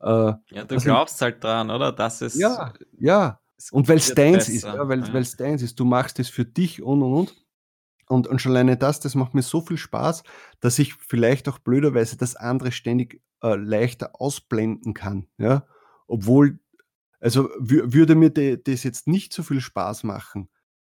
[0.00, 1.90] äh, ja, du glaubst halt dran, oder?
[1.90, 3.40] Das ist ja, ja.
[3.70, 5.14] Und weil es deins ist, ja, weil ja.
[5.14, 7.46] es deins ist, du machst es für dich und und und.
[8.08, 10.22] Und, und schon alleine das, das macht mir so viel Spaß,
[10.60, 15.26] dass ich vielleicht auch blöderweise das andere ständig äh, leichter ausblenden kann.
[15.38, 15.66] Ja?
[16.06, 16.58] Obwohl,
[17.20, 20.48] also würde mir das jetzt nicht so viel Spaß machen,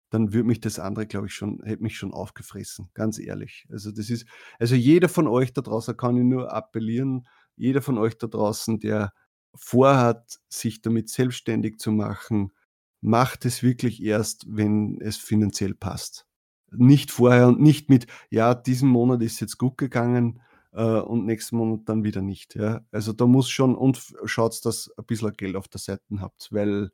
[0.10, 3.68] dann würde mich das andere, glaube ich, schon, hätte mich schon aufgefressen, ganz ehrlich.
[3.70, 4.26] Also das ist,
[4.60, 8.80] also jeder von euch da draußen kann ich nur appellieren, jeder von euch da draußen,
[8.80, 9.14] der
[9.54, 12.52] vorhat, sich damit selbstständig zu machen,
[13.02, 16.26] macht es wirklich erst, wenn es finanziell passt.
[16.72, 20.42] Nicht vorher und nicht mit, ja, diesen Monat ist jetzt gut gegangen
[20.76, 22.56] äh, und nächsten Monat dann wieder nicht.
[22.56, 22.82] Ja.
[22.92, 26.92] Also da muss schon und schaut, dass ein bisschen Geld auf der Seite habt, weil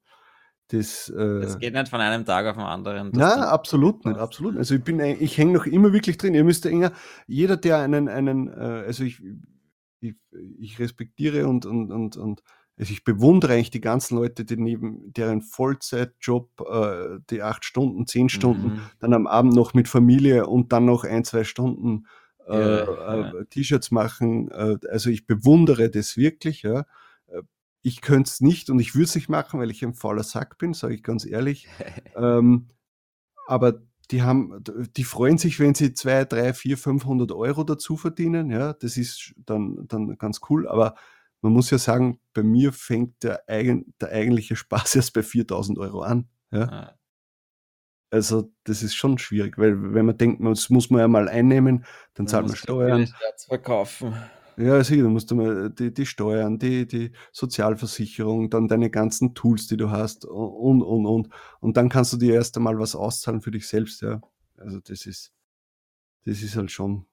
[0.67, 3.11] das, äh, das geht nicht von einem Tag auf den anderen.
[3.13, 4.55] Nein, absolut nicht, absolut.
[4.57, 6.33] Also ich bin, ich hänge noch immer wirklich drin.
[6.33, 6.93] Ihr müsst enger,
[7.27, 9.21] jeder, der einen, einen, äh, also ich,
[9.99, 10.15] ich,
[10.59, 12.41] ich respektiere und, und, und, und
[12.77, 18.07] also ich bewundere eigentlich die ganzen Leute, die neben deren Vollzeitjob, äh, die acht Stunden,
[18.07, 18.81] zehn Stunden, mhm.
[18.99, 22.05] dann am Abend noch mit Familie und dann noch ein, zwei Stunden
[22.47, 24.49] ja, äh, T-Shirts machen.
[24.51, 26.63] Äh, also ich bewundere das wirklich.
[26.63, 26.85] Ja.
[27.27, 27.43] Äh,
[27.81, 30.57] ich könnte es nicht und ich würde es nicht machen, weil ich ein fauler Sack
[30.57, 31.67] bin, sage ich ganz ehrlich.
[32.15, 32.69] ähm,
[33.47, 33.81] aber
[34.11, 34.63] die haben,
[34.97, 38.49] die freuen sich, wenn sie zwei, drei, vier, 500 Euro dazu verdienen.
[38.51, 40.67] Ja, das ist dann, dann ganz cool.
[40.67, 40.95] Aber
[41.41, 45.79] man muss ja sagen, bei mir fängt der, eigen, der eigentliche Spaß erst bei 4000
[45.79, 46.27] Euro an.
[46.51, 46.63] Ja.
[46.63, 46.97] Ah.
[48.11, 51.85] Also, das ist schon schwierig, weil wenn man denkt, das muss man ja mal einnehmen,
[52.13, 53.07] dann zahlt man Steuern.
[53.47, 54.13] verkaufen.
[54.57, 59.33] Ja, sicher, dann musst du mal die, die Steuern, die, die Sozialversicherung, dann deine ganzen
[59.33, 61.29] Tools, die du hast und, und, und.
[61.61, 64.21] Und dann kannst du dir erst einmal was auszahlen für dich selbst, ja.
[64.57, 65.31] Also das ist,
[66.25, 67.05] das ist halt schon.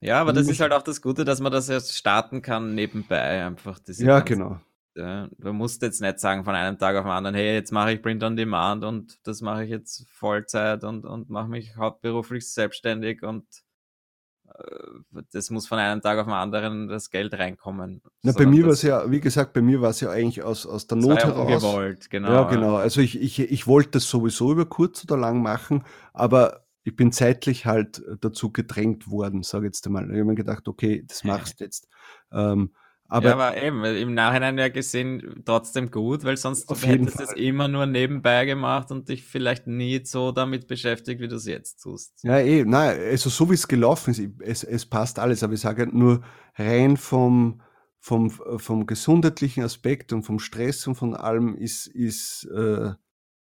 [0.00, 3.44] Ja, aber das ist halt auch das Gute, dass man das erst starten kann nebenbei
[3.44, 3.80] einfach.
[3.86, 4.60] ja, genau.
[4.98, 7.92] Ja, du musst jetzt nicht sagen von einem Tag auf den anderen, hey, jetzt mache
[7.92, 12.50] ich Print on Demand und das mache ich jetzt Vollzeit und, und mache mich hauptberuflich
[12.50, 13.46] selbstständig und
[14.48, 18.02] äh, das muss von einem Tag auf den anderen das Geld reinkommen.
[18.22, 20.66] Na, bei mir war es ja, wie gesagt, bei mir war es ja eigentlich aus,
[20.66, 21.62] aus der Not heraus.
[21.62, 22.32] Gewollt, genau.
[22.32, 22.74] Ja, genau.
[22.74, 27.12] Also ich, ich, ich wollte das sowieso über kurz oder lang machen, aber ich bin
[27.12, 30.06] zeitlich halt dazu gedrängt worden, sage ich jetzt einmal.
[30.06, 31.86] Ich habe mir gedacht, okay, das machst du jetzt.
[32.32, 32.72] Ähm,
[33.10, 37.24] aber, ja, aber eben, im Nachhinein ja gesehen trotzdem gut, weil sonst auf hättest du
[37.24, 41.46] es immer nur nebenbei gemacht und dich vielleicht nie so damit beschäftigt, wie du es
[41.46, 42.22] jetzt tust.
[42.22, 45.60] Ja, eh, nein, also so wie es gelaufen ist, es, es passt alles, aber ich
[45.60, 46.22] sage halt nur
[46.56, 47.62] rein vom,
[47.98, 52.90] vom, vom gesundheitlichen Aspekt und vom Stress und von allem ist, ist äh,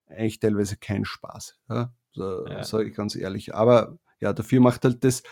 [0.07, 1.59] eigentlich teilweise kein Spaß.
[1.69, 1.93] Ja?
[2.13, 2.63] So, ja.
[2.63, 3.53] Sage ich ganz ehrlich.
[3.53, 5.23] Aber ja, dafür macht halt das,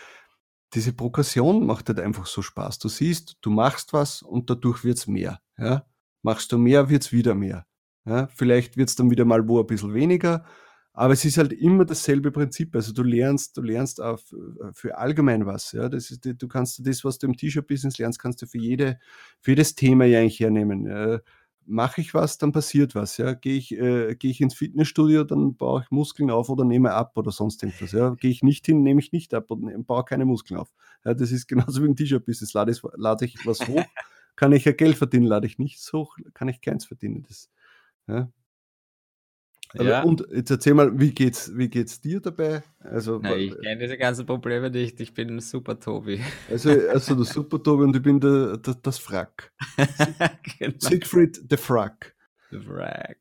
[0.74, 2.80] diese Progression macht halt einfach so Spaß.
[2.80, 5.40] Du siehst, du machst was und dadurch wird's mehr.
[5.58, 5.86] Ja?
[6.22, 7.66] Machst du mehr, wird's wieder mehr.
[8.06, 8.28] Ja?
[8.28, 10.46] Vielleicht wird's dann wieder mal wo ein bisschen weniger,
[10.94, 12.76] aber es ist halt immer dasselbe Prinzip.
[12.76, 14.20] Also du lernst, du lernst auch
[14.74, 15.72] für allgemein was.
[15.72, 15.88] Ja?
[15.90, 19.00] Das ist, du kannst das, was du im T-Shirt-Business lernst, kannst du für, jede,
[19.42, 21.22] für jedes Thema ja eigentlich hernehmen.
[21.68, 23.18] Mache ich was, dann passiert was.
[23.18, 23.34] Ja?
[23.34, 27.18] Gehe ich, äh, geh ich ins Fitnessstudio, dann baue ich Muskeln auf oder nehme ab
[27.18, 27.92] oder sonst irgendwas.
[27.92, 28.12] Ja?
[28.16, 30.72] Gehe ich nicht hin, nehme ich nicht ab und ne, baue keine Muskeln auf.
[31.04, 32.54] Ja, das ist genauso wie im T-Shirt-Business.
[32.54, 33.84] Lade, lade ich was hoch,
[34.36, 35.26] kann ich ja Geld verdienen.
[35.26, 37.24] Lade ich nichts hoch, kann ich keins verdienen.
[37.28, 37.50] Das,
[38.08, 38.30] ja?
[39.74, 40.04] Ja.
[40.04, 42.64] Und jetzt erzähl mal, wie geht's, wie geht's dir dabei?
[42.80, 45.00] Also, Na, ich kenne diese ganzen Probleme nicht.
[45.02, 46.22] Ich bin super Tobi.
[46.50, 49.52] Also, also der Super Tobi und ich bin der, der das Frack.
[50.60, 50.76] genau.
[50.78, 52.16] Siegfried der Frack.
[52.52, 53.18] Der Frack.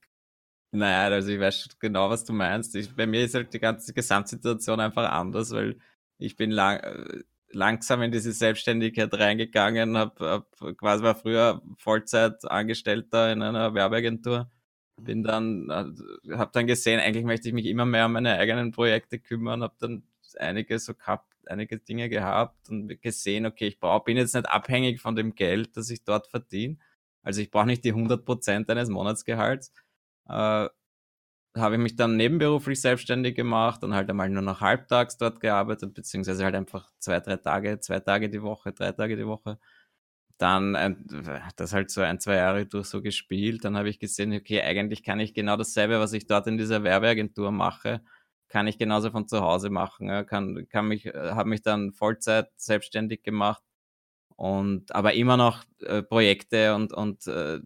[0.70, 2.74] Naja, also ich weiß genau, was du meinst.
[2.74, 5.78] Ich, bei mir ist halt die ganze Gesamtsituation einfach anders, weil
[6.18, 7.22] ich bin lang, äh,
[7.53, 14.51] langsam in diese Selbstständigkeit reingegangen, hab, hab quasi war früher Vollzeitangestellter in einer Werbeagentur
[14.97, 18.72] bin dann, äh, habe dann gesehen, eigentlich möchte ich mich immer mehr um meine eigenen
[18.72, 20.05] Projekte kümmern, habe dann
[20.38, 25.01] einige so gehabt, einige Dinge gehabt und gesehen, okay, ich brauche, bin jetzt nicht abhängig
[25.01, 26.78] von dem Geld, das ich dort verdiene.
[27.22, 29.72] Also ich brauche nicht die 100% eines Monatsgehalts.
[30.28, 30.68] Äh,
[31.57, 35.95] habe ich mich dann nebenberuflich selbstständig gemacht und halt einmal nur noch halbtags dort gearbeitet,
[35.95, 39.59] beziehungsweise halt einfach zwei, drei Tage, zwei Tage die Woche, drei Tage die Woche
[40.39, 41.07] dann ein,
[41.57, 43.64] das halt so ein, zwei Jahre durch so gespielt.
[43.64, 46.82] Dann habe ich gesehen, okay, eigentlich kann ich genau dasselbe, was ich dort in dieser
[46.82, 48.03] Werbeagentur mache,
[48.49, 50.09] kann ich genauso von zu Hause machen.
[50.26, 53.62] Kann, kann mich, äh, habe mich dann Vollzeit selbstständig gemacht
[54.37, 57.61] und aber immer noch äh, Projekte und, und äh,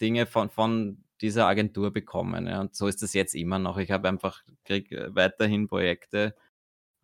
[0.00, 2.46] Dinge von, von dieser Agentur bekommen.
[2.46, 2.60] Ja.
[2.60, 3.78] Und so ist es jetzt immer noch.
[3.78, 6.34] Ich habe einfach, krieg äh, weiterhin Projekte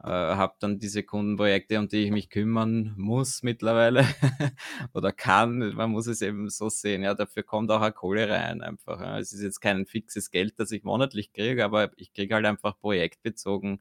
[0.03, 4.05] äh, habe dann diese Kundenprojekte, um die ich mich kümmern muss mittlerweile
[4.95, 5.75] oder kann.
[5.75, 7.03] Man muss es eben so sehen.
[7.03, 9.01] Ja, dafür kommt auch eine Kohle rein einfach.
[9.01, 9.19] Ja.
[9.19, 12.79] Es ist jetzt kein fixes Geld, das ich monatlich kriege, aber ich kriege halt einfach
[12.79, 13.81] projektbezogen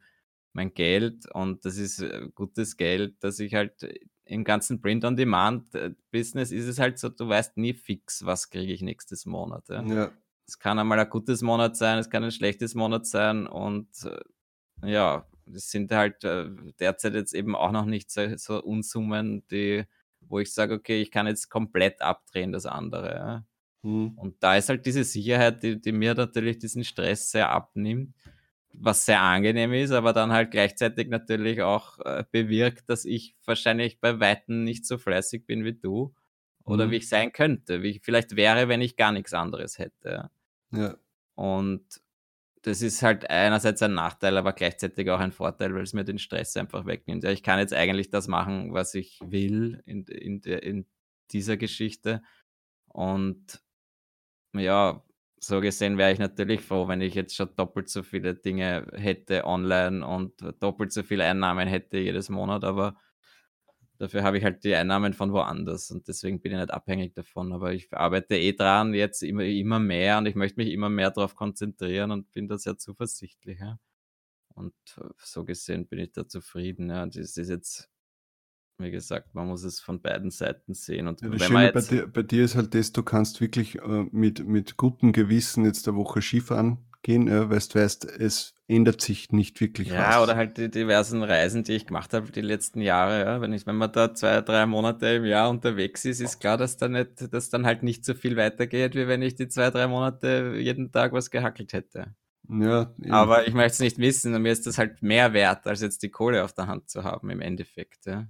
[0.53, 3.87] mein Geld und das ist äh, gutes Geld, dass ich halt
[4.25, 9.27] im ganzen Print-on-Demand-Business ist es halt so, du weißt nie fix, was kriege ich nächstes
[9.27, 9.69] Monat.
[9.69, 9.83] Ja.
[9.83, 10.11] ja.
[10.47, 14.91] Es kann einmal ein gutes Monat sein, es kann ein schlechtes Monat sein und äh,
[14.91, 19.85] ja, das sind halt äh, derzeit jetzt eben auch noch nicht so, so Unsummen, die,
[20.21, 23.15] wo ich sage, okay, ich kann jetzt komplett abdrehen, das andere.
[23.15, 23.45] Ja.
[23.83, 24.09] Mhm.
[24.17, 28.15] Und da ist halt diese Sicherheit, die, die mir natürlich diesen Stress sehr abnimmt,
[28.73, 33.99] was sehr angenehm ist, aber dann halt gleichzeitig natürlich auch äh, bewirkt, dass ich wahrscheinlich
[33.99, 36.13] bei Weitem nicht so fleißig bin wie du
[36.63, 36.91] oder mhm.
[36.91, 40.29] wie ich sein könnte, wie ich vielleicht wäre, wenn ich gar nichts anderes hätte.
[40.71, 40.97] Ja.
[41.35, 41.85] Und
[42.63, 46.19] das ist halt einerseits ein Nachteil, aber gleichzeitig auch ein Vorteil, weil es mir den
[46.19, 47.23] Stress einfach wegnimmt.
[47.23, 50.85] Ja, ich kann jetzt eigentlich das machen, was ich will in, in, in
[51.31, 52.21] dieser Geschichte.
[52.87, 53.61] Und
[54.53, 55.03] ja,
[55.39, 59.45] so gesehen wäre ich natürlich froh, wenn ich jetzt schon doppelt so viele Dinge hätte
[59.45, 62.97] online und doppelt so viele Einnahmen hätte jedes Monat, aber
[63.97, 67.51] Dafür habe ich halt die Einnahmen von woanders und deswegen bin ich nicht abhängig davon.
[67.51, 71.11] Aber ich arbeite eh dran, jetzt immer, immer mehr und ich möchte mich immer mehr
[71.11, 73.59] darauf konzentrieren und bin da sehr zuversichtlich.
[73.59, 73.79] Ja.
[74.53, 76.89] Und äh, so gesehen bin ich da zufrieden.
[76.89, 77.05] Ja.
[77.05, 77.89] Das ist jetzt,
[78.77, 81.07] wie gesagt, man muss es von beiden Seiten sehen.
[81.07, 84.05] Und ja, das Schöne bei dir, bei dir ist halt das, du kannst wirklich äh,
[84.11, 88.99] mit, mit gutem Gewissen jetzt der Woche Skifahren gehen, äh, weil du weißt, es ändert
[88.99, 90.15] sich nicht wirklich ja, was.
[90.15, 93.23] Ja, oder halt die diversen Reisen, die ich gemacht habe die letzten Jahre.
[93.23, 93.41] Ja.
[93.41, 96.75] Wenn, ich, wenn man da zwei, drei Monate im Jahr unterwegs ist, ist klar, dass,
[96.75, 99.87] da nicht, dass dann halt nicht so viel weitergeht, wie wenn ich die zwei, drei
[99.87, 102.13] Monate jeden Tag was gehackelt hätte.
[102.49, 105.81] Ja, Aber ich möchte es nicht wissen und mir ist das halt mehr wert, als
[105.81, 108.05] jetzt die Kohle auf der Hand zu haben im Endeffekt.
[108.05, 108.27] Ja.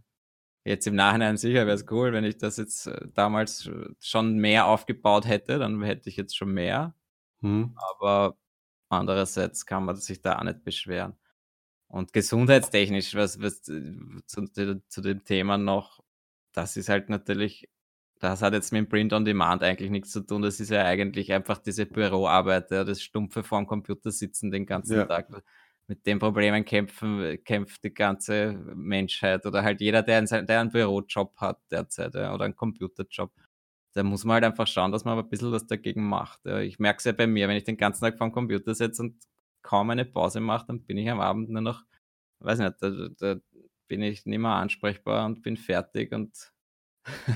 [0.64, 4.68] Jetzt im Nachhinein sicher wäre es cool, wenn ich das jetzt äh, damals schon mehr
[4.68, 6.94] aufgebaut hätte, dann hätte ich jetzt schon mehr.
[7.42, 7.76] Hm.
[7.76, 8.38] Aber
[8.90, 11.16] Andererseits kann man sich da auch nicht beschweren.
[11.88, 16.04] Und gesundheitstechnisch, was, was zu, zu dem Thema noch,
[16.52, 17.70] das ist halt natürlich,
[18.20, 20.42] das hat jetzt mit Print on Demand eigentlich nichts zu tun.
[20.42, 24.98] Das ist ja eigentlich einfach diese Büroarbeit, ja, das stumpfe vorm Computer sitzen den ganzen
[24.98, 25.06] ja.
[25.06, 25.30] Tag.
[25.90, 30.72] Mit den Problemen kämpfen, kämpft die ganze Menschheit oder halt jeder, der einen, der einen
[30.72, 33.32] Bürojob hat derzeit ja, oder einen Computerjob
[33.98, 36.46] da muss man halt einfach schauen, dass man ein bisschen was dagegen macht.
[36.46, 39.02] Ich merke es ja bei mir, wenn ich den ganzen Tag vor dem Computer sitze
[39.02, 39.16] und
[39.64, 41.84] kaum eine Pause mache, dann bin ich am Abend nur noch,
[42.40, 43.36] weiß nicht, da, da
[43.88, 46.54] bin ich nicht mehr ansprechbar und bin fertig und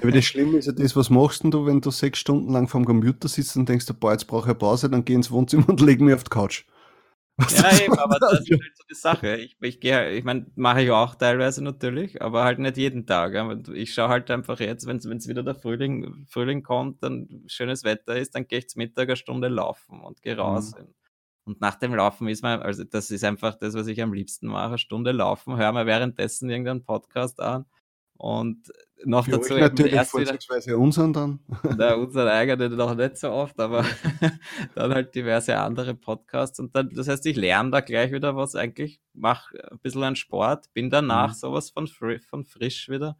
[0.01, 2.81] aber das Schlimme ist ja das, was machst du, wenn du sechs Stunden lang vor
[2.81, 5.69] dem Computer sitzt und denkst, boah, jetzt brauche ich eine Pause, dann geh ins Wohnzimmer
[5.69, 6.65] und leg mich auf die Couch.
[7.49, 9.35] Ja, eben, aber das ist halt so die Sache.
[9.37, 13.33] Ich, ich gehe, ich meine, mache ich auch teilweise natürlich, aber halt nicht jeden Tag.
[13.73, 18.17] Ich schaue halt einfach jetzt, wenn es wieder der Frühling, Frühling kommt, dann schönes Wetter
[18.17, 20.73] ist, dann gehe ich zum Mittag eine Stunde laufen und gehe raus.
[20.77, 20.93] Mhm.
[21.43, 24.47] Und nach dem Laufen ist man, also das ist einfach das, was ich am liebsten
[24.47, 27.65] mache, eine Stunde laufen, höre mir währenddessen irgendeinen Podcast an
[28.17, 28.71] und
[29.05, 31.39] noch Für dazu natürlich erst vorzugsweise unseren dann.
[31.77, 33.83] Na, unseren eigenen noch nicht so oft, aber
[34.75, 36.59] dann halt diverse andere Podcasts.
[36.59, 40.15] Und dann, das heißt, ich lerne da gleich wieder was eigentlich, mache ein bisschen an
[40.15, 41.35] Sport, bin danach mhm.
[41.35, 43.17] sowas von, von frisch wieder.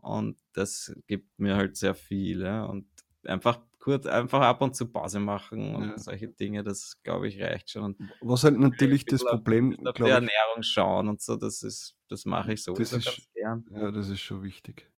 [0.00, 2.42] Und das gibt mir halt sehr viel.
[2.42, 2.64] Ja.
[2.64, 2.86] Und
[3.24, 5.98] einfach kurz, einfach ab und zu Pause machen und ja.
[5.98, 7.84] solche Dinge, das glaube ich reicht schon.
[7.84, 12.24] Und was halt natürlich das Problem, auf die Ernährung schauen und so, das ist, das
[12.24, 13.64] mache ich sowieso das ist, gern.
[13.70, 14.90] Ja, das ist schon wichtig.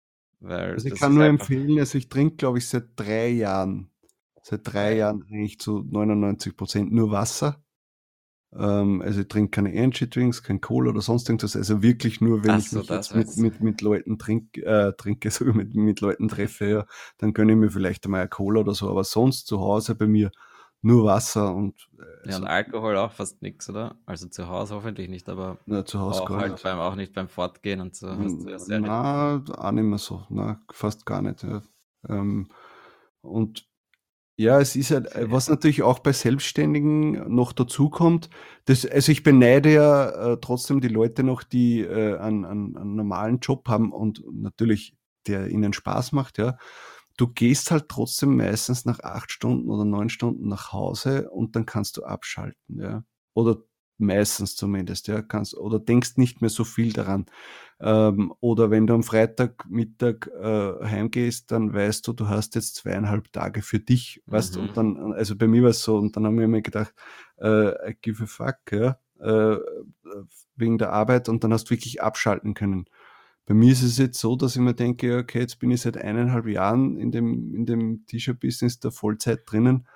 [0.42, 3.90] Also ich kann nur empfehlen, also ich trinke, glaube ich, seit drei Jahren,
[4.44, 7.64] seit drei Jahren eigentlich zu 99 Prozent nur Wasser.
[8.54, 11.56] Ähm, also ich trinke keine Energy Drinks, kein Cola oder sonst irgendwas.
[11.56, 14.94] Also wirklich nur, wenn Ach ich so, mich jetzt mit, mit, mit Leuten trink, äh,
[14.94, 16.86] trinke, so mit, mit Leuten treffe, ja,
[17.18, 18.90] dann gönne ich mir vielleicht einmal ein Cola oder so.
[18.90, 20.32] Aber sonst zu Hause bei mir
[20.88, 21.90] nur Wasser und.
[22.00, 23.96] Äh, ja, und Alkohol auch fast nichts, oder?
[24.06, 27.28] Also zu Hause hoffentlich nicht, aber na, zu Hause auch, halt beim, auch nicht beim
[27.28, 28.08] Fortgehen und so.
[28.08, 30.26] Du ja na, auch nicht mehr so.
[30.30, 31.44] Na, fast gar nicht.
[31.44, 31.62] Ja.
[32.10, 32.48] Ähm,
[33.22, 33.68] und
[34.38, 38.30] ja, es ist halt, was natürlich auch bei Selbstständigen noch dazu kommt,
[38.66, 42.96] das, also ich beneide ja äh, trotzdem die Leute noch, die äh, einen, einen, einen
[42.96, 46.58] normalen Job haben und natürlich der ihnen Spaß macht, ja
[47.18, 51.66] du gehst halt trotzdem meistens nach acht Stunden oder neun Stunden nach Hause und dann
[51.66, 53.04] kannst du abschalten, ja.
[53.34, 53.58] Oder
[54.00, 57.26] meistens zumindest, ja, kannst, oder denkst nicht mehr so viel daran.
[57.80, 63.32] Ähm, oder wenn du am Freitagmittag äh, heimgehst, dann weißt du, du hast jetzt zweieinhalb
[63.34, 64.62] Tage für dich, weißt mhm.
[64.62, 66.94] und dann, also bei mir war es so, und dann haben wir mir gedacht,
[67.40, 69.58] äh, I give a fuck, ja, äh,
[70.56, 72.86] wegen der Arbeit und dann hast du wirklich abschalten können.
[73.48, 75.98] Bei mir ist es jetzt so, dass ich mir denke, okay, jetzt bin ich seit
[75.98, 79.88] eineinhalb Jahren in dem, in dem T-Shirt-Business der Vollzeit drinnen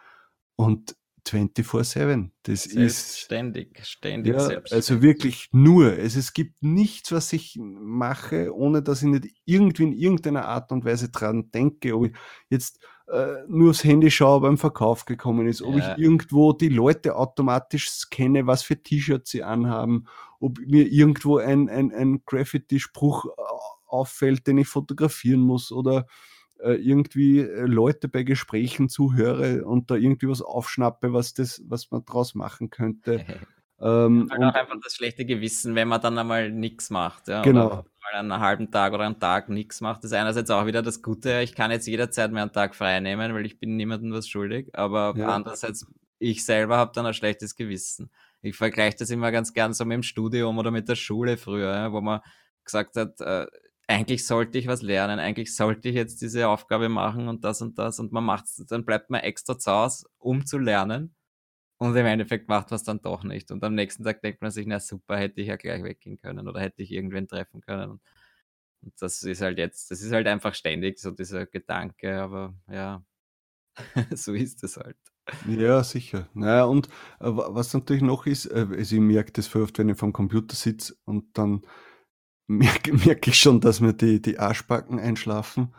[0.55, 0.95] und
[1.27, 2.31] 24-7.
[2.43, 5.91] Das ist ständig, ständig ja, Also wirklich nur.
[5.91, 10.71] Also es gibt nichts, was ich mache, ohne dass ich nicht irgendwie in irgendeiner Art
[10.71, 12.13] und Weise dran denke, ob ich
[12.49, 15.93] jetzt äh, nur aufs Handy schaue, beim Verkauf gekommen ist, ob ja.
[15.93, 20.07] ich irgendwo die Leute automatisch scanne, was für T-Shirts sie anhaben,
[20.39, 23.41] ob mir irgendwo ein, ein, ein Graffiti-Spruch äh,
[23.87, 26.07] auffällt, den ich fotografieren muss oder
[26.59, 31.91] äh, irgendwie äh, Leute bei Gesprächen zuhöre und da irgendwie was aufschnappe, was das, was
[31.91, 33.25] man draus machen könnte.
[33.81, 37.27] ähm, halt auch einfach das schlechte Gewissen, wenn man dann einmal nichts macht.
[37.27, 40.81] Ja, genau mal einen halben Tag oder einen Tag nichts macht, ist einerseits auch wieder
[40.81, 41.41] das Gute.
[41.41, 44.69] Ich kann jetzt jederzeit mir einen Tag frei nehmen, weil ich bin niemandem was schuldig.
[44.73, 45.29] Aber ja.
[45.29, 45.85] andererseits,
[46.19, 48.11] ich selber habe dann ein schlechtes Gewissen.
[48.41, 51.91] Ich vergleiche das immer ganz gern so mit dem Studium oder mit der Schule früher,
[51.91, 52.21] wo man
[52.63, 53.45] gesagt hat, äh,
[53.87, 57.77] eigentlich sollte ich was lernen, eigentlich sollte ich jetzt diese Aufgabe machen und das und
[57.77, 61.13] das und man macht dann bleibt man extra zu Hause, um zu lernen
[61.81, 63.49] und im Endeffekt macht man es dann doch nicht.
[63.49, 66.47] Und am nächsten Tag denkt man sich, na super, hätte ich ja gleich weggehen können
[66.47, 67.99] oder hätte ich irgendwen treffen können.
[68.83, 73.03] Und das ist halt jetzt, das ist halt einfach ständig so dieser Gedanke, aber ja,
[74.13, 74.95] so ist es halt.
[75.47, 76.29] Ja, sicher.
[76.35, 76.85] Naja, und
[77.19, 80.13] äh, was natürlich noch ist, äh, also ich merke das voll oft, wenn ich vom
[80.13, 81.63] Computer sitze und dann
[82.47, 85.73] merke, merke ich schon, dass mir die, die Arschbacken einschlafen.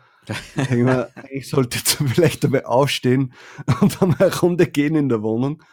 [0.57, 3.33] Ich, mir, ich sollte jetzt vielleicht dabei aufstehen
[3.79, 5.63] und dann eine Runde gehen in der Wohnung.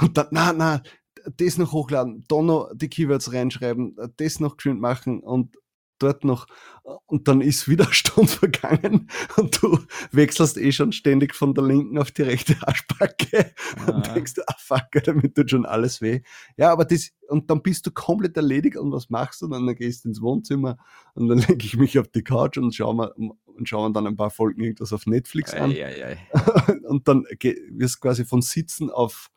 [0.00, 0.82] Und dann, na, na,
[1.36, 5.56] das noch hochladen, da noch die Keywords reinschreiben, das noch geschwind machen und
[6.00, 6.46] dort noch.
[7.06, 9.78] Und dann ist wieder eine Stunde vergangen und du
[10.12, 13.52] wechselst eh schon ständig von der linken auf die rechte Arschbacke
[13.86, 13.92] ah.
[13.92, 16.22] und denkst, ah fuck, damit tut schon alles weh.
[16.56, 19.48] Ja, aber das, und dann bist du komplett erledigt und was machst du?
[19.48, 20.78] dann, dann gehst du ins Wohnzimmer
[21.14, 24.16] und dann lege ich mich auf die Couch und schaue mir, und schauen dann ein
[24.16, 25.70] paar Folgen irgendwas auf Netflix an.
[25.70, 26.78] Ei, ei, ei.
[26.88, 29.30] und dann wirst du quasi von Sitzen auf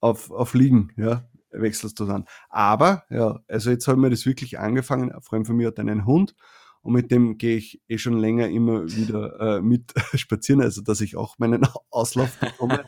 [0.00, 2.24] auf, auf Liegen, ja, wechselst du dann.
[2.48, 5.12] Aber, ja, also jetzt haben wir das wirklich angefangen.
[5.12, 6.34] Ein Freund von mir hat einen Hund
[6.82, 11.00] und mit dem gehe ich eh schon länger immer wieder äh, mit spazieren, also dass
[11.00, 12.84] ich auch meinen Auslauf bekomme.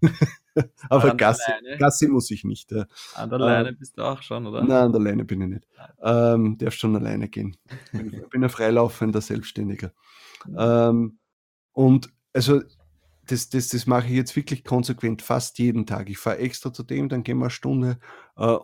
[0.90, 2.70] Aber Gassi, Gassi, muss ich nicht.
[2.72, 2.86] Ja.
[3.14, 4.62] An der Leine äh, bist du auch schon, oder?
[4.62, 5.68] Nein, an der Leine bin ich nicht.
[6.02, 7.56] Ähm, darf schon alleine gehen.
[7.92, 9.92] Ich bin, ein freilaufender Selbstständiger.
[10.58, 11.20] Ähm,
[11.70, 12.62] und also
[13.32, 16.10] das, das, das mache ich jetzt wirklich konsequent fast jeden Tag.
[16.10, 17.98] Ich fahre extra zu dem, dann gehen wir eine Stunde
[18.36, 18.58] äh,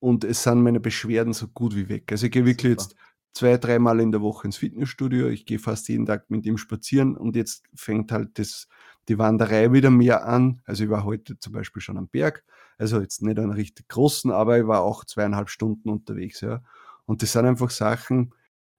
[0.00, 2.10] und es sind meine Beschwerden so gut wie weg.
[2.10, 2.82] Also ich gehe wirklich Super.
[2.82, 2.96] jetzt
[3.34, 7.16] zwei, dreimal in der Woche ins Fitnessstudio, ich gehe fast jeden Tag mit ihm spazieren
[7.16, 8.68] und jetzt fängt halt das,
[9.08, 10.62] die Wanderei wieder mehr an.
[10.64, 12.44] Also ich war heute zum Beispiel schon am Berg,
[12.78, 16.62] Also jetzt nicht einen richtig großen, aber ich war auch zweieinhalb Stunden unterwegs, ja.
[17.06, 18.32] Und das sind einfach Sachen,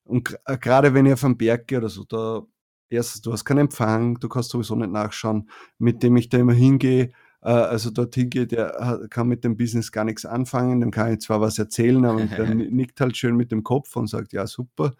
[0.05, 2.43] und äh, gerade wenn ich auf einen Berg gehe oder so, da
[2.89, 6.53] erstens, du hast keinen Empfang, du kannst sowieso nicht nachschauen, mit dem ich da immer
[6.53, 7.11] hingehe,
[7.41, 11.19] äh, also dorthin geht, der kann mit dem Business gar nichts anfangen, dem kann ich
[11.19, 14.93] zwar was erzählen, aber der nickt halt schön mit dem Kopf und sagt, ja, super.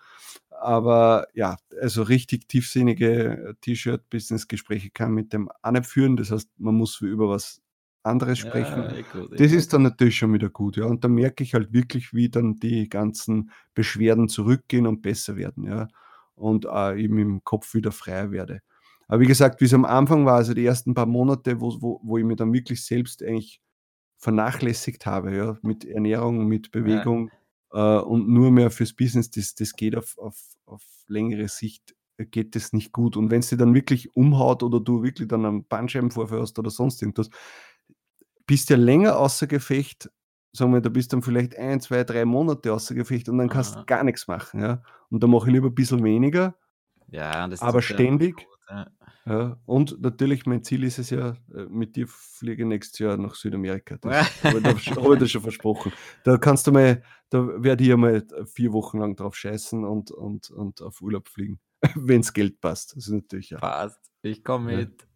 [0.50, 6.16] Aber ja, also richtig tiefsinnige T-Shirt-Business-Gespräche kann mit dem auch führen.
[6.16, 7.62] Das heißt, man muss über was
[8.04, 8.84] anderes sprechen.
[8.84, 9.58] Ja, eh gut, eh das gut.
[9.58, 10.86] ist dann natürlich schon wieder gut, ja.
[10.86, 15.66] Und da merke ich halt wirklich, wie dann die ganzen Beschwerden zurückgehen und besser werden,
[15.66, 15.88] ja.
[16.36, 18.62] Und äh, eben im Kopf wieder freier werde.
[19.08, 22.02] Aber wie gesagt, wie es am Anfang war, also die ersten paar Monate, wo, wo,
[22.04, 23.62] wo ich mir dann wirklich selbst eigentlich
[24.18, 27.30] vernachlässigt habe, ja, mit Ernährung, mit Bewegung
[27.74, 28.00] ja.
[28.00, 32.26] äh, und nur mehr fürs Business, das, das geht auf, auf, auf längere Sicht, äh,
[32.26, 33.18] geht das nicht gut.
[33.18, 36.72] Und wenn es dir dann wirklich umhaut oder du wirklich dann einen Bandscheibenvorfall hast oder
[36.72, 37.30] sonst irgendwas,
[38.48, 40.10] bist ja länger außer Gefecht,
[40.56, 43.76] sagen wir, da bist dann vielleicht ein, zwei, drei Monate außer Gefecht und dann kannst
[43.76, 44.62] du gar nichts machen.
[44.62, 44.82] Ja?
[45.10, 46.56] Und da mache ich lieber ein bisschen weniger,
[47.12, 48.38] ja, aber ständig.
[48.38, 48.88] Gut, ja.
[49.28, 53.18] Ja, und natürlich, mein Ziel ist es ja, äh, mit dir fliege ich nächstes Jahr
[53.18, 53.98] nach Südamerika.
[53.98, 55.92] Das habe ich, dir schon versprochen.
[56.24, 60.12] Da kannst du mal, da werde ich ja mal vier Wochen lang drauf scheißen und,
[60.12, 61.60] und, und auf Urlaub fliegen,
[61.96, 62.96] wenn es Geld passt.
[62.96, 63.58] Das ist natürlich ja.
[63.58, 64.00] Passt.
[64.22, 65.02] Ich komme mit.
[65.02, 65.08] Ja.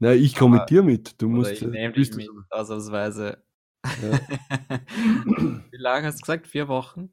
[0.00, 1.22] Na, ich komme mit dir mit.
[1.22, 1.52] Du musst.
[1.52, 3.44] Ich nehme dich mit, ausnahmsweise.
[4.02, 4.80] Ja.
[5.70, 6.46] Wie lange hast du gesagt?
[6.46, 7.10] Vier Wochen?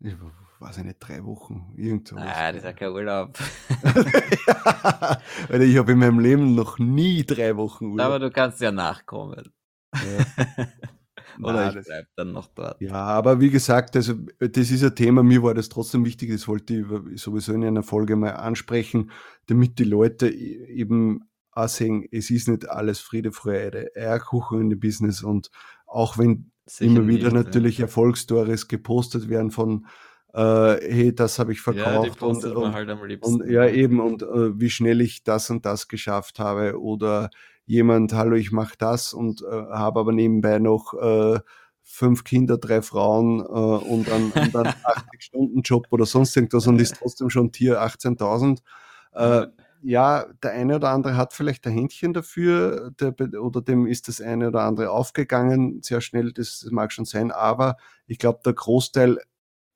[0.00, 0.14] Ich
[0.60, 1.72] weiß ich nicht, drei Wochen.
[1.76, 3.38] Irgend Nein, das ist ja kein Urlaub.
[5.48, 8.06] Weil ich habe in meinem Leben noch nie drei Wochen Urlaub.
[8.06, 9.52] Aber du kannst ja nachkommen.
[9.94, 10.66] Ja.
[11.42, 12.80] Oder ich bleibe dann noch dort.
[12.80, 16.48] Ja, aber wie gesagt, also das ist ein Thema, mir war das trotzdem wichtig, das
[16.48, 19.10] wollte ich sowieso in einer Folge mal ansprechen,
[19.46, 24.70] damit die Leute e-, eben auch sehen, es ist nicht alles Friede, Freude, Eierkuchen in
[24.70, 25.50] dem Business und
[25.88, 27.86] auch wenn Sicher immer wieder nicht, natürlich ja.
[27.86, 29.86] Erfolgsstories gepostet werden von
[30.34, 32.20] äh, hey, das habe ich verkauft.
[32.20, 33.24] Ja, und, und, halt.
[33.24, 36.78] Und, ja, eben, und äh, wie schnell ich das und das geschafft habe.
[36.80, 37.30] Oder
[37.64, 41.40] jemand, hallo, ich mache das und äh, habe aber nebenbei noch äh,
[41.82, 46.96] fünf Kinder, drei Frauen äh, und dann, und dann 80-Stunden-Job oder sonst irgendwas und ist
[46.98, 48.58] trotzdem schon Tier 18.000.
[49.82, 54.20] Ja, der eine oder andere hat vielleicht ein Händchen dafür der, oder dem ist das
[54.20, 57.76] eine oder andere aufgegangen, sehr schnell, das mag schon sein, aber
[58.06, 59.18] ich glaube, der Großteil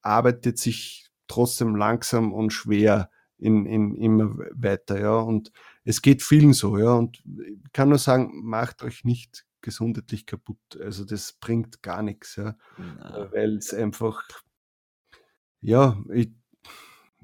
[0.02, 5.16] arbeitet sich trotzdem langsam und schwer in, in immer weiter, ja.
[5.16, 5.52] Und
[5.84, 6.92] es geht vielen so, ja.
[6.94, 10.58] Und ich kann nur sagen, macht euch nicht gesundheitlich kaputt.
[10.80, 12.56] Also das bringt gar nichts, ja.
[13.32, 14.22] Weil es einfach,
[15.60, 16.30] ja, ich,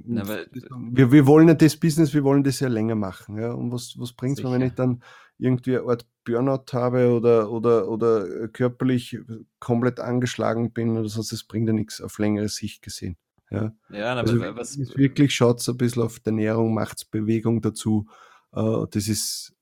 [0.04, 3.52] Na, wir, wir wollen ja das Business, wir wollen das ja länger machen, ja.
[3.52, 5.02] Und was, was bringt es mir, wenn ich dann
[5.38, 9.18] irgendwie eine Art Burnout habe oder, oder, oder körperlich
[9.60, 13.16] komplett angeschlagen bin oder sonst, das bringt ja nichts auf längere Sicht gesehen.
[13.50, 18.06] Ja, ja aber also, was, wirklich schaut ein bisschen auf die Ernährung, macht Bewegung dazu.
[18.54, 19.54] Uh, das ist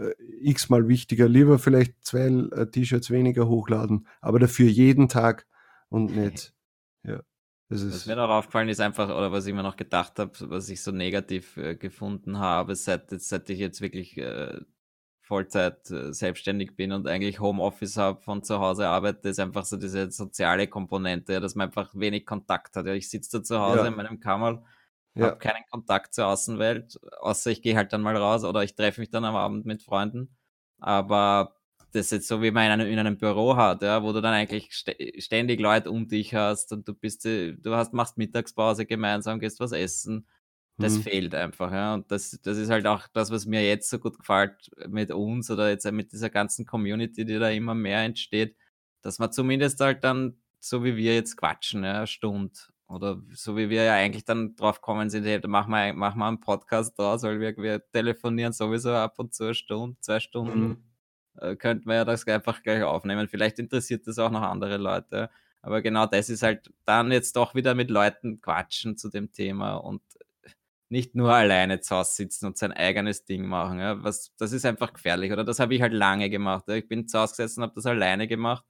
[0.00, 1.28] uh, x-mal wichtiger.
[1.28, 2.28] Lieber vielleicht zwei
[2.70, 5.46] T-Shirts weniger hochladen, aber dafür jeden Tag
[5.88, 6.54] und nicht.
[7.04, 7.22] Ja.
[7.68, 10.82] Was mir noch aufgefallen ist einfach, oder was ich mir noch gedacht habe, was ich
[10.82, 14.60] so negativ äh, gefunden habe, seit, seit ich jetzt wirklich äh,
[15.22, 19.78] Vollzeit äh, selbstständig bin und eigentlich Homeoffice habe, von zu Hause arbeite, ist einfach so
[19.78, 22.86] diese soziale Komponente, dass man einfach wenig Kontakt hat.
[22.86, 23.86] Ja, ich sitze da zu Hause ja.
[23.86, 24.64] in meinem Kammer,
[25.14, 25.28] ja.
[25.28, 29.00] habe keinen Kontakt zur Außenwelt, außer ich gehe halt dann mal raus oder ich treffe
[29.00, 30.36] mich dann am Abend mit Freunden.
[30.78, 31.56] Aber
[31.92, 34.20] das ist jetzt so, wie man in einem, in einem Büro hat, ja, wo du
[34.20, 34.70] dann eigentlich
[35.18, 39.60] ständig Leute um dich hast und du bist, äh, du hast, machst Mittagspause gemeinsam, gehst
[39.60, 40.26] was essen
[40.78, 41.02] das mhm.
[41.02, 41.94] fehlt einfach, ja.
[41.94, 45.50] Und das, das ist halt auch das, was mir jetzt so gut gefällt mit uns
[45.50, 48.56] oder jetzt mit dieser ganzen Community, die da immer mehr entsteht,
[49.02, 52.54] dass man zumindest halt dann, so wie wir jetzt quatschen, ja, eine Stunde.
[52.88, 56.26] Oder so wie wir ja eigentlich dann drauf kommen sind, hey, machen wir, machen wir
[56.26, 60.60] einen Podcast draus, weil wir, wir telefonieren sowieso ab und zu eine Stunde, zwei Stunden.
[60.60, 60.84] Mhm.
[61.38, 63.28] Äh, könnten wir ja das einfach gleich aufnehmen.
[63.28, 65.30] Vielleicht interessiert das auch noch andere Leute.
[65.62, 69.76] Aber genau das ist halt dann jetzt doch wieder mit Leuten quatschen zu dem Thema
[69.76, 70.02] und
[70.88, 73.78] nicht nur alleine zu Hause sitzen und sein eigenes Ding machen.
[73.78, 74.02] Ja.
[74.04, 75.44] Was, das ist einfach gefährlich, oder?
[75.44, 76.64] Das habe ich halt lange gemacht.
[76.68, 76.74] Ja.
[76.74, 78.64] Ich bin zu Hause gesessen und habe das alleine gemacht.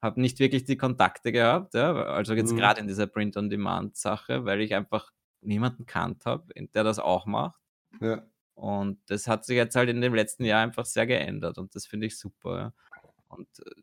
[0.00, 1.92] Habe nicht wirklich die Kontakte gehabt, ja.
[1.92, 2.56] also jetzt mhm.
[2.56, 5.12] gerade in dieser Print-on-Demand-Sache, weil ich einfach
[5.42, 7.60] niemanden kannt habe, der das auch macht.
[8.00, 8.22] Ja.
[8.54, 11.86] Und das hat sich jetzt halt in dem letzten Jahr einfach sehr geändert und das
[11.86, 12.58] finde ich super.
[12.58, 12.72] Ja.
[13.28, 13.82] Und äh,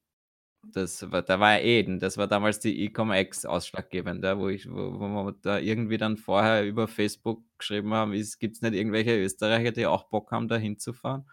[0.61, 4.69] das war, da war ja Eden, das war damals die Ecom-X ausschlaggebend, ja, wo, ich,
[4.69, 9.17] wo, wo wir da irgendwie dann vorher über Facebook geschrieben haben, gibt es nicht irgendwelche
[9.17, 11.29] Österreicher, die auch Bock haben, da hinzufahren?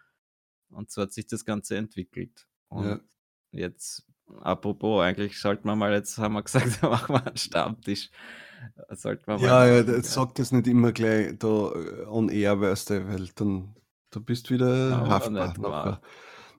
[0.70, 2.46] Und so hat sich das Ganze entwickelt.
[2.68, 3.00] Und ja.
[3.52, 4.06] jetzt,
[4.40, 8.10] apropos, eigentlich sollten wir mal, jetzt haben wir gesagt, da machen wir einen Stammtisch.
[8.90, 12.90] Sollten wir mal Ja, ja, machen, das nicht immer gleich da äh, on air, weißt
[12.90, 13.74] du, weil dann
[14.10, 16.00] da bist du wieder Aber haftbar.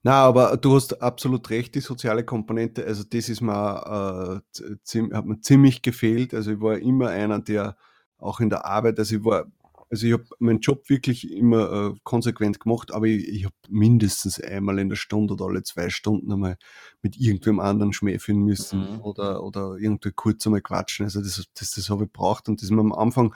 [0.03, 5.25] Na, aber du hast absolut recht, die soziale Komponente, also das ist mir, äh, hat
[5.25, 6.33] mir ziemlich gefehlt.
[6.33, 7.75] Also ich war immer einer, der
[8.17, 9.45] auch in der Arbeit, also ich war,
[9.89, 14.39] also ich habe meinen Job wirklich immer äh, konsequent gemacht, aber ich, ich habe mindestens
[14.41, 16.57] einmal in der Stunde oder alle zwei Stunden einmal
[17.01, 19.01] mit irgendwem anderen schmäfeln müssen Mhm.
[19.01, 21.05] oder, oder irgendwie kurz einmal quatschen.
[21.05, 23.33] Also das, das, das habe ich braucht und das ist mir am Anfang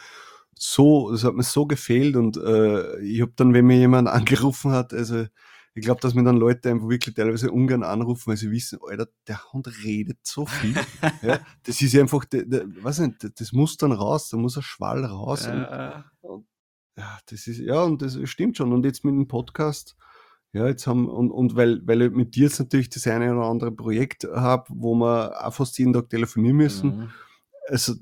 [0.58, 4.72] so, das hat mir so gefehlt und äh, ich habe dann, wenn mir jemand angerufen
[4.72, 5.26] hat, also
[5.74, 9.08] ich glaube, dass mir dann Leute einfach wirklich teilweise ungern anrufen, weil sie wissen, Alter,
[9.28, 10.76] der Hund redet so viel.
[11.22, 14.64] ja, das ist einfach, der, der, weiß nicht, das muss dann raus, da muss ein
[14.64, 15.48] Schwall raus.
[15.48, 16.11] Und,
[16.98, 18.74] ja, das ist, ja, und das stimmt schon.
[18.74, 19.96] Und jetzt mit dem Podcast,
[20.54, 23.48] ja, jetzt haben, und, und weil, weil ich mit dir jetzt natürlich das eine oder
[23.48, 26.98] andere Projekt habe, wo wir auch fast jeden Tag telefonieren müssen.
[26.98, 27.10] mhm.
[27.68, 27.94] Also,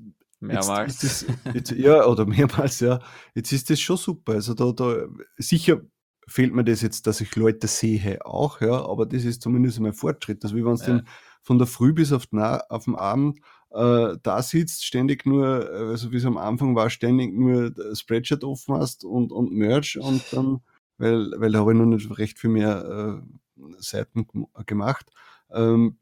[0.41, 1.01] Mehrmals.
[1.01, 2.99] Jetzt das, jetzt, ja, oder mehrmals, ja.
[3.35, 4.33] Jetzt ist das schon super.
[4.33, 5.05] Also da, da,
[5.37, 5.81] sicher
[6.27, 9.93] fehlt mir das jetzt, dass ich Leute sehe auch, ja, aber das ist zumindest mein
[9.93, 10.43] Fortschritt.
[10.43, 10.87] Also wie wenn es Ja.
[10.97, 11.07] dann
[11.41, 13.39] von der Früh bis auf, den, auf den Abend
[13.71, 18.43] äh, da sitzt, ständig nur, äh, also wie es am Anfang war, ständig nur Spreadshirt
[18.43, 20.61] offen hast und, und Merch und dann,
[20.97, 25.11] weil, weil da habe ich noch nicht recht viel mehr äh, Seiten gem- gemacht.
[25.51, 25.97] Ähm,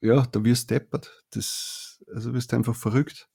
[0.00, 1.24] ja, da wirst du deppert.
[1.30, 3.28] Das, also wirst du einfach verrückt.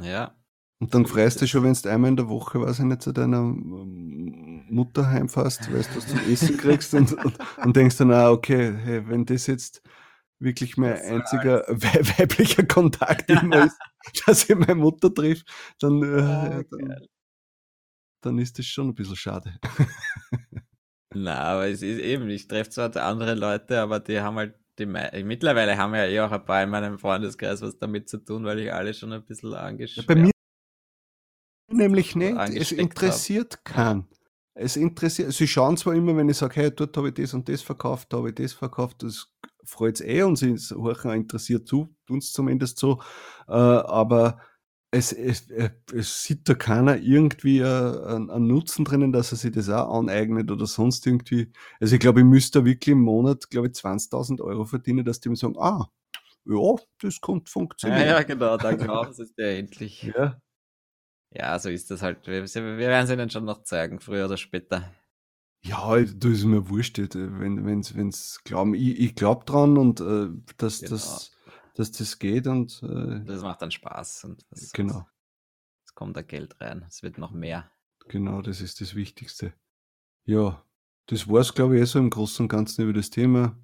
[0.00, 0.34] Ja.
[0.78, 3.12] Und dann freust du schon, wenn du einmal in der Woche, weiß ich nicht, zu
[3.12, 7.98] deiner ähm, Mutter heimfährst, weißt du, was du zum Essen kriegst und, und, und denkst
[7.98, 9.82] dann, ah, okay, hey, wenn das jetzt
[10.42, 13.82] wirklich mein Das einziger wei- weiblicher Kontakt immer ist,
[14.26, 15.48] dass ich meine Mutter trifft,
[15.80, 17.08] dann, Ah, äh, dann, geil.
[18.22, 19.58] dann ist das schon ein bisschen schade.
[21.14, 24.86] Na, aber es ist eben, ich treffe zwar andere Leute, aber die haben halt, die
[24.86, 28.60] mittlerweile haben ja eh auch ein paar in meinem Freundeskreis was damit zu tun, weil
[28.60, 30.30] ich alle schon ein bisschen Ja, angeschwärzt bei mir
[31.70, 32.36] nämlich nicht.
[32.50, 34.06] Es interessiert keinen.
[34.54, 37.48] Es interessiert, sie schauen zwar immer, wenn ich sage, hey, dort habe ich das und
[37.48, 39.31] das verkauft, da habe ich das verkauft, das
[39.64, 43.00] freut es eh und sie horchen auch interessiert zu, tun es zumindest so,
[43.48, 44.40] äh, aber
[44.90, 49.38] es, es, äh, es sieht da keiner irgendwie äh, einen, einen Nutzen drinnen, dass er
[49.38, 51.50] sich das auch aneignet oder sonst irgendwie.
[51.80, 55.20] Also ich glaube, ich müsste da wirklich im Monat, glaube ich, 20.000 Euro verdienen, dass
[55.20, 55.88] die mir sagen, ah,
[56.46, 57.48] ja, das kommt
[57.84, 58.04] Ja, funktionieren.
[58.04, 60.12] ja, genau, dann glauben sie es dir endlich.
[60.16, 60.40] ja.
[61.34, 62.26] Ja, so ist das halt.
[62.26, 64.92] Wir, wir werden es ihnen schon noch zeigen, früher oder später.
[65.64, 68.74] Ja, da ist mir wurscht, äh, wenn wenn's wenn's glauben.
[68.74, 70.90] Ich, ich glaube dran und äh, dass, Genau.
[70.90, 71.30] das,
[71.74, 75.06] dass das geht und äh, Das macht dann Spaß und es, genau,
[75.86, 76.84] es kommt da Geld rein.
[76.88, 77.70] Es wird noch mehr.
[78.08, 79.54] genau, das ist das Wichtigste.
[80.24, 80.64] Ja,
[81.06, 83.56] das war's, glaube ich, eh so im Großen und Ganzen über das Thema.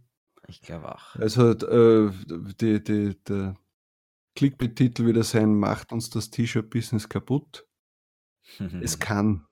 [0.47, 1.15] Ich glaube auch.
[1.17, 2.13] Also äh,
[2.61, 3.57] die, die, der
[4.37, 7.67] Clickbait-Titel wieder sein, macht uns das T-Shirt-Business kaputt.
[8.81, 9.47] Es kann,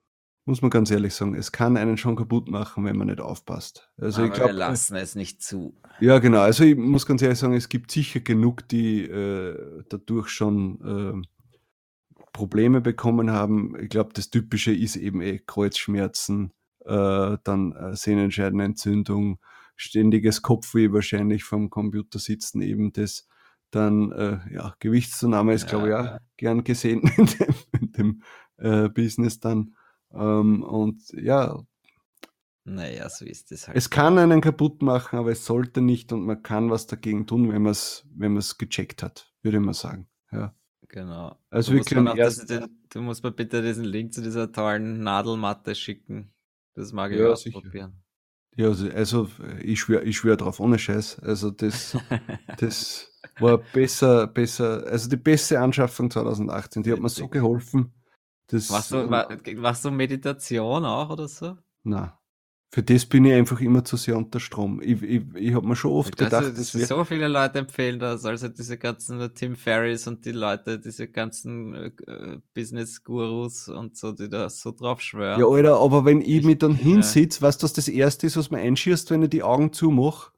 [0.46, 3.90] muss man ganz ehrlich sagen, es kann einen schon kaputt machen, wenn man nicht aufpasst.
[3.98, 5.74] Also aber ich glaube, wir lassen es nicht zu.
[6.00, 6.40] Ja, genau.
[6.40, 11.26] Also ich muss ganz ehrlich sagen, es gibt sicher genug, die äh, dadurch schon äh,
[12.32, 13.74] Probleme bekommen haben.
[13.80, 16.52] Ich glaube, das Typische ist eben eh Kreuzschmerzen,
[16.84, 19.38] äh, dann äh, Sehnenscheidenentzündung,
[19.74, 23.26] ständiges Kopfweh wahrscheinlich vom Computer sitzen, eben das.
[23.72, 26.16] Dann, äh, ja, Gewichtszunahme ist, glaube ich, Ja.
[26.16, 28.22] auch gern gesehen in dem, in dem
[28.58, 29.75] äh, Business dann.
[30.12, 31.64] Ähm, und ja,
[32.64, 33.76] Naja, so ist es halt.
[33.76, 37.52] es kann einen kaputt machen, aber es sollte nicht und man kann was dagegen tun,
[37.52, 40.08] wenn man es wenn man's gecheckt hat, würde ich mal sagen.
[40.32, 40.54] Ja.
[40.88, 41.38] Genau.
[41.50, 43.84] Also du, musst wirklich mir ein noch das, erst- den, du musst mir bitte diesen
[43.84, 46.32] Link zu dieser tollen Nadelmatte schicken.
[46.74, 48.02] Das mag ich Ja, ausprobieren.
[48.56, 49.28] Ja, also, also
[49.62, 51.18] ich schwöre ich schwör drauf, ohne Scheiß.
[51.20, 51.98] Also das,
[52.56, 56.82] das war besser, besser, also die beste Anschaffung 2018.
[56.82, 57.92] Die hat mir so geholfen.
[58.48, 59.26] Das, Machst du, ma-
[59.56, 61.56] machst du Meditation auch oder so?
[61.84, 62.18] na,
[62.72, 64.80] für das bin ich einfach immer zu sehr unter Strom.
[64.82, 67.58] Ich, ich, ich habe mir schon oft Also, gedacht, das das wär, so viele Leute
[67.58, 72.40] empfehlen das, also diese ganzen äh, Tim Ferriss und die Leute, diese ganzen äh, äh,
[72.54, 75.42] Business-Gurus und so, die da so drauf schwören.
[75.42, 77.16] Ja, Alter, aber wenn ich mich dann Ja.
[77.16, 80.32] hinsitze, weißt du, was das Erste ist, was mir einschießt, wenn ich die Augen zumache?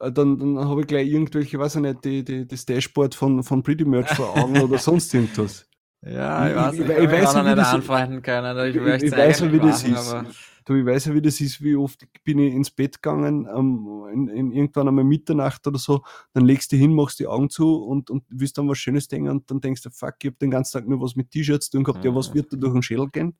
[0.00, 3.44] Äh, Dann, dann habe ich gleich irgendwelche, weiß ich nicht, die, die, das Dashboard von,
[3.44, 5.69] von Pretty Merch vor Augen oder sonst irgendwas.
[6.02, 8.58] Ja, ich, Ich- weiß ich- ich ich, weiß ja, nicht anfreunden können.
[8.70, 10.38] Ich, Ich, ich weiß ja, wie das machen, ist.
[10.64, 14.06] Du, ich weiß ja, wie das ist, wie oft bin ich ins Bett gegangen, ähm,
[14.12, 17.82] in, in, irgendwann einmal Mitternacht oder so, dann legst du hin, machst die Augen zu
[17.82, 20.50] und, und willst dann was Schönes denken und dann denkst du, fuck, ich habe den
[20.50, 22.34] ganzen Tag nur was mit T-Shirts zu tun gehabt, ja, was Mhm.
[22.34, 23.36] wird da durch den Schädel gehen?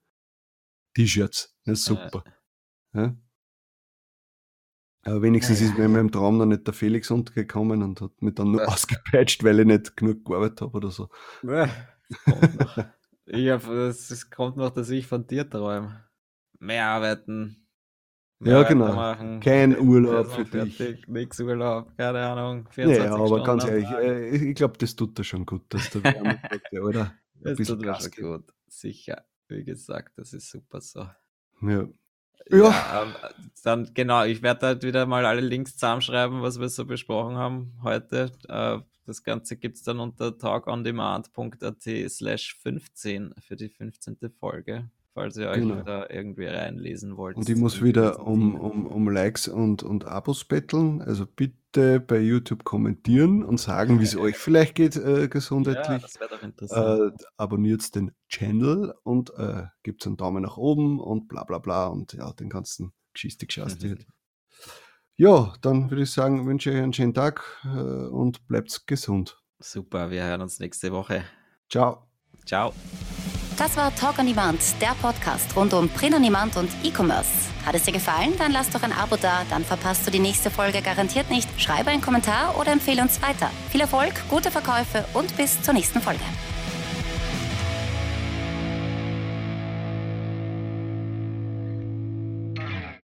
[0.95, 2.25] T-Shirts, ja, super.
[2.95, 3.15] Ja.
[5.03, 8.35] Aber wenigstens ist mir in meinem Traum noch nicht der Felix untergekommen und hat mich
[8.35, 11.09] dann nur ausgepeitscht, weil ich nicht genug gearbeitet habe oder so.
[13.27, 16.05] ich hab, es kommt noch, dass ich von dir träume.
[16.59, 17.61] Mehr arbeiten.
[18.39, 18.95] Mehr ja, genau.
[18.95, 21.07] Machen, Kein Urlaub für dich.
[21.07, 22.67] Nix Urlaub, keine Ahnung.
[22.71, 25.91] 24 ja, aber Stunden ganz ehrlich, äh, ich glaube, das tut dir schon gut, dass
[25.91, 25.99] du
[26.83, 27.15] oder?
[27.35, 29.27] Das tut mir schon gut, sicher.
[29.49, 31.01] Wie gesagt, das ist super so.
[31.61, 31.87] Ja.
[32.49, 32.59] Ja.
[32.59, 33.15] ja ähm,
[33.63, 37.79] dann genau, ich werde halt wieder mal alle Links zusammenschreiben, was wir so besprochen haben
[37.83, 38.33] heute.
[38.49, 44.18] Äh, das Ganze gibt es dann unter talkondemand.at slash 15 für die 15.
[44.38, 45.82] Folge, falls ihr euch genau.
[45.82, 47.36] da irgendwie reinlesen wollt.
[47.36, 51.03] Und ich muss wieder um, um, um Likes und, und Abos betteln.
[51.03, 55.86] Also bitte bei YouTube kommentieren und sagen, wie es euch vielleicht geht äh, gesundheitlich.
[55.86, 57.20] Ja, das wäre doch interessant.
[57.20, 61.86] Äh, abonniert den Channel und äh, gibt einen Daumen nach oben und bla bla bla
[61.86, 63.82] und ja, den ganzen Geschichte geschasst.
[63.82, 63.98] Mhm.
[65.21, 69.37] Ja, dann würde ich sagen, wünsche ich euch einen schönen Tag äh, und bleibt gesund.
[69.59, 71.25] Super, wir hören uns nächste Woche.
[71.68, 72.07] Ciao.
[72.47, 72.73] Ciao.
[73.59, 77.29] Das war Talk on Demand, der Podcast rund um Print on Demand und E-Commerce.
[77.66, 78.33] Hat es dir gefallen?
[78.39, 81.51] Dann lass doch ein Abo da, dann verpasst du die nächste Folge garantiert nicht.
[81.61, 83.51] Schreibe einen Kommentar oder empfehle uns weiter.
[83.68, 86.25] Viel Erfolg, gute Verkäufe und bis zur nächsten Folge.